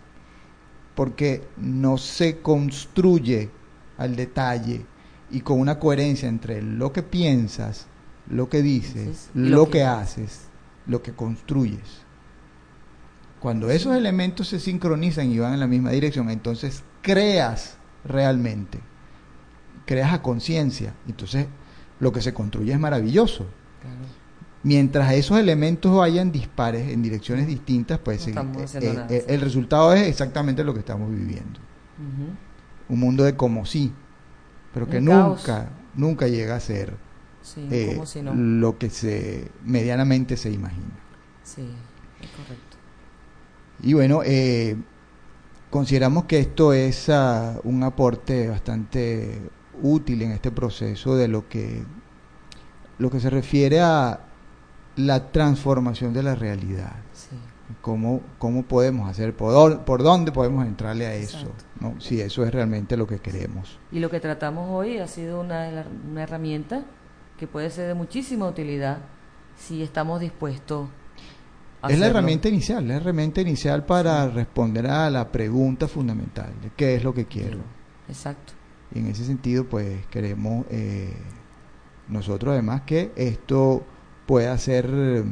Porque 0.97 1.47
no 1.57 1.99
se 1.99 2.41
construye 2.41 3.51
al 3.97 4.17
detalle 4.17 4.85
y 5.31 5.41
con 5.41 5.61
una 5.61 5.79
coherencia 5.79 6.29
entre 6.29 6.63
lo 6.63 6.93
que 6.93 7.05
piensas, 7.05 7.87
lo 8.29 8.49
que 8.49 8.63
dices, 8.63 9.31
lo 9.35 9.67
que 9.67 9.73
que 9.79 9.85
haces, 9.85 10.49
lo 10.87 11.03
que 11.03 11.13
construyes. 11.13 12.03
Cuando 13.39 13.71
esos 13.71 13.95
elementos 13.95 14.49
se 14.49 14.59
sincronizan 14.59 15.31
y 15.31 15.39
van 15.39 15.55
en 15.55 15.61
la 15.61 15.67
misma 15.67 15.91
dirección, 15.91 16.31
entonces 16.31 16.83
creas 17.03 17.77
realmente, 18.05 18.81
creas 19.85 20.13
a 20.13 20.23
conciencia. 20.23 20.95
Entonces 21.07 21.47
lo 22.01 22.13
que 22.13 22.23
se 22.23 22.35
construye 22.35 22.73
es 22.73 22.81
maravilloso. 22.81 23.47
Claro. 23.81 24.26
Mientras 24.67 25.13
esos 25.13 25.39
elementos 25.39 25.97
vayan 25.97 26.33
dispares 26.33 26.89
en 26.93 27.01
direcciones 27.01 27.47
distintas, 27.47 28.01
pues 28.01 28.27
No 28.35 28.41
eh, 28.43 28.67
eh, 28.81 28.93
nada. 28.95 29.07
el 29.09 29.41
resultado 29.41 29.93
es 29.95 30.09
exactamente 30.09 30.65
lo 30.65 30.75
que 30.75 30.81
estamos 30.81 31.09
viviendo. 31.09 31.61
Un 32.89 32.99
mundo 33.01 33.23
de 33.23 33.37
como 33.37 33.65
sí, 33.65 33.93
pero 34.75 34.89
que 34.89 34.99
Un 34.99 35.07
caos. 35.07 35.39
nunca, 35.39 35.69
nunca 35.95 36.27
llega 36.29 36.57
a 36.57 36.61
ser 36.61 36.95
Sí, 37.43 37.69
eh, 37.71 37.93
como 37.95 38.07
si 38.07 38.23
no. 38.23 38.35
lo 38.35 38.77
que 38.77 38.91
se 38.91 39.53
medianamente 39.65 40.37
se 40.37 40.51
imagina. 40.51 40.99
Sí, 41.45 41.63
es 42.21 42.31
correcto. 42.31 42.77
Y 43.85 43.93
bueno, 43.95 44.23
eh, 44.25 44.77
consideramos 45.71 46.25
que 46.25 46.41
esto 46.41 46.73
es 46.73 47.09
ah, 47.09 47.61
un 47.63 47.85
aporte 47.85 48.49
bastante 48.49 49.43
útil 49.81 50.23
en 50.23 50.33
este 50.33 50.51
proceso 50.51 51.15
de 51.15 51.29
lo 51.29 51.49
que, 51.49 51.85
lo 52.99 53.11
que 53.11 53.21
se 53.21 53.31
refiere 53.31 53.81
a 53.81 54.26
la 54.97 55.31
transformación 55.33 56.13
de 56.13 56.23
la 56.23 56.35
realidad. 56.35 56.95
Sí. 57.13 57.37
¿Cómo, 57.83 58.21
cómo 58.39 58.63
podemos 58.63 59.09
hacer? 59.11 59.35
¿Por, 59.37 59.53
dó- 59.53 59.85
por 59.85 60.03
dónde 60.03 60.31
podemos 60.33 60.65
entrarle 60.67 61.07
a 61.07 61.15
eso? 61.15 61.53
Si 61.99 62.21
eso 62.21 62.45
es 62.45 62.53
realmente 62.53 62.97
lo 62.97 63.07
que 63.07 63.19
queremos. 63.19 63.79
Y 63.91 63.99
lo 63.99 64.09
que 64.09 64.21
tratamos 64.21 64.71
hoy 64.71 64.99
ha 64.99 65.07
sido 65.09 65.41
una, 65.41 65.85
una 66.11 66.23
herramienta 66.23 66.85
que 67.39 67.47
puede 67.47 67.71
ser 67.71 67.89
de 67.89 67.95
muchísima 67.95 68.47
utilidad 68.49 68.99
si 69.57 69.83
estamos 69.83 70.21
dispuestos 70.21 70.89
a 71.83 71.89
Es 71.91 71.99
la 71.99 72.07
herramienta 72.07 72.49
inicial, 72.49 72.87
la 72.87 72.95
herramienta 72.97 73.41
inicial 73.41 73.85
para 73.85 74.29
responder 74.29 74.87
a 74.87 75.11
la 75.11 75.31
pregunta 75.31 75.89
fundamental 75.89 76.53
de 76.63 76.71
qué 76.77 76.95
es 76.95 77.05
lo 77.05 77.13
que 77.13 77.27
quiero. 77.27 77.59
Exacto. 78.09 78.53
Y 78.95 79.01
en 79.01 79.09
ese 79.09 79.25
sentido, 79.25 79.65
pues 79.65 80.07
queremos 80.07 80.67
eh, 80.71 81.13
nosotros 82.09 82.53
además 82.53 82.83
que 82.83 83.13
esto 83.17 83.85
pueda 84.27 84.57
ser 84.59 84.91
eh, 84.93 85.25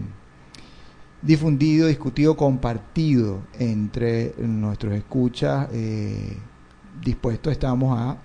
difundido, 1.23 1.89
discutido, 1.89 2.37
compartido 2.37 3.41
entre 3.59 4.35
nuestros 4.39 4.95
escuchas, 4.95 5.69
eh, 5.73 6.37
dispuestos 7.03 7.53
estamos 7.53 7.99
a 7.99 8.19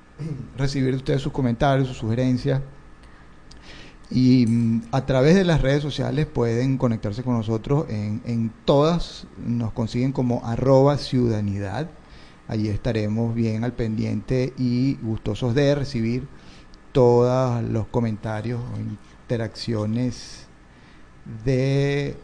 recibir 0.56 0.90
de 0.90 0.96
ustedes 0.96 1.22
sus 1.22 1.32
comentarios, 1.32 1.88
sus 1.88 1.96
sugerencias. 1.96 2.60
Y 4.10 4.46
mm, 4.46 4.82
a 4.92 5.06
través 5.06 5.34
de 5.34 5.44
las 5.44 5.62
redes 5.62 5.82
sociales 5.82 6.26
pueden 6.26 6.76
conectarse 6.76 7.22
con 7.22 7.34
nosotros 7.34 7.86
en, 7.88 8.52
todas, 8.64 9.26
nos 9.44 9.72
consiguen 9.72 10.12
como 10.12 10.44
arroba 10.44 10.98
ciudadanidad. 10.98 11.88
Allí 12.48 12.68
estaremos 12.68 13.34
bien 13.34 13.64
al 13.64 13.72
pendiente 13.72 14.52
y 14.58 14.96
gustosos 14.96 15.54
de 15.54 15.74
recibir 15.74 16.26
todos 16.92 17.62
los 17.64 17.86
comentarios 17.86 18.60
interacciones 19.32 20.46
de 21.42 22.14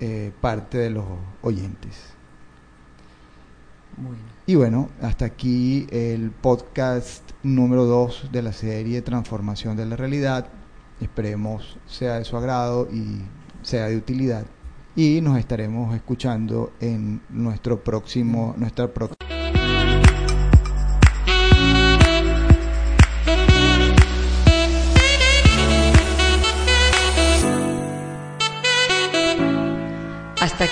eh, 0.00 0.32
parte 0.42 0.76
de 0.76 0.90
los 0.90 1.04
oyentes. 1.40 2.12
Y 4.46 4.54
bueno, 4.54 4.90
hasta 5.00 5.24
aquí 5.24 5.86
el 5.90 6.30
podcast 6.30 7.22
número 7.42 7.86
2 7.86 8.28
de 8.32 8.42
la 8.42 8.52
serie 8.52 9.00
Transformación 9.00 9.78
de 9.78 9.86
la 9.86 9.96
Realidad. 9.96 10.46
Esperemos 11.00 11.78
sea 11.86 12.18
de 12.18 12.24
su 12.24 12.36
agrado 12.36 12.86
y 12.92 13.22
sea 13.62 13.86
de 13.86 13.96
utilidad. 13.96 14.44
Y 14.94 15.22
nos 15.22 15.38
estaremos 15.38 15.94
escuchando 15.94 16.72
en 16.80 17.22
nuestro 17.30 17.82
próximo, 17.82 18.54
nuestra 18.58 18.92
próxima. 18.92 19.41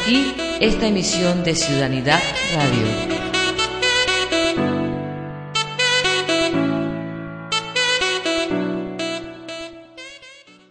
Aquí 0.01 0.35
esta 0.61 0.87
emisión 0.87 1.43
de 1.45 1.55
Ciudadanidad 1.55 2.21
Radio 2.55 3.30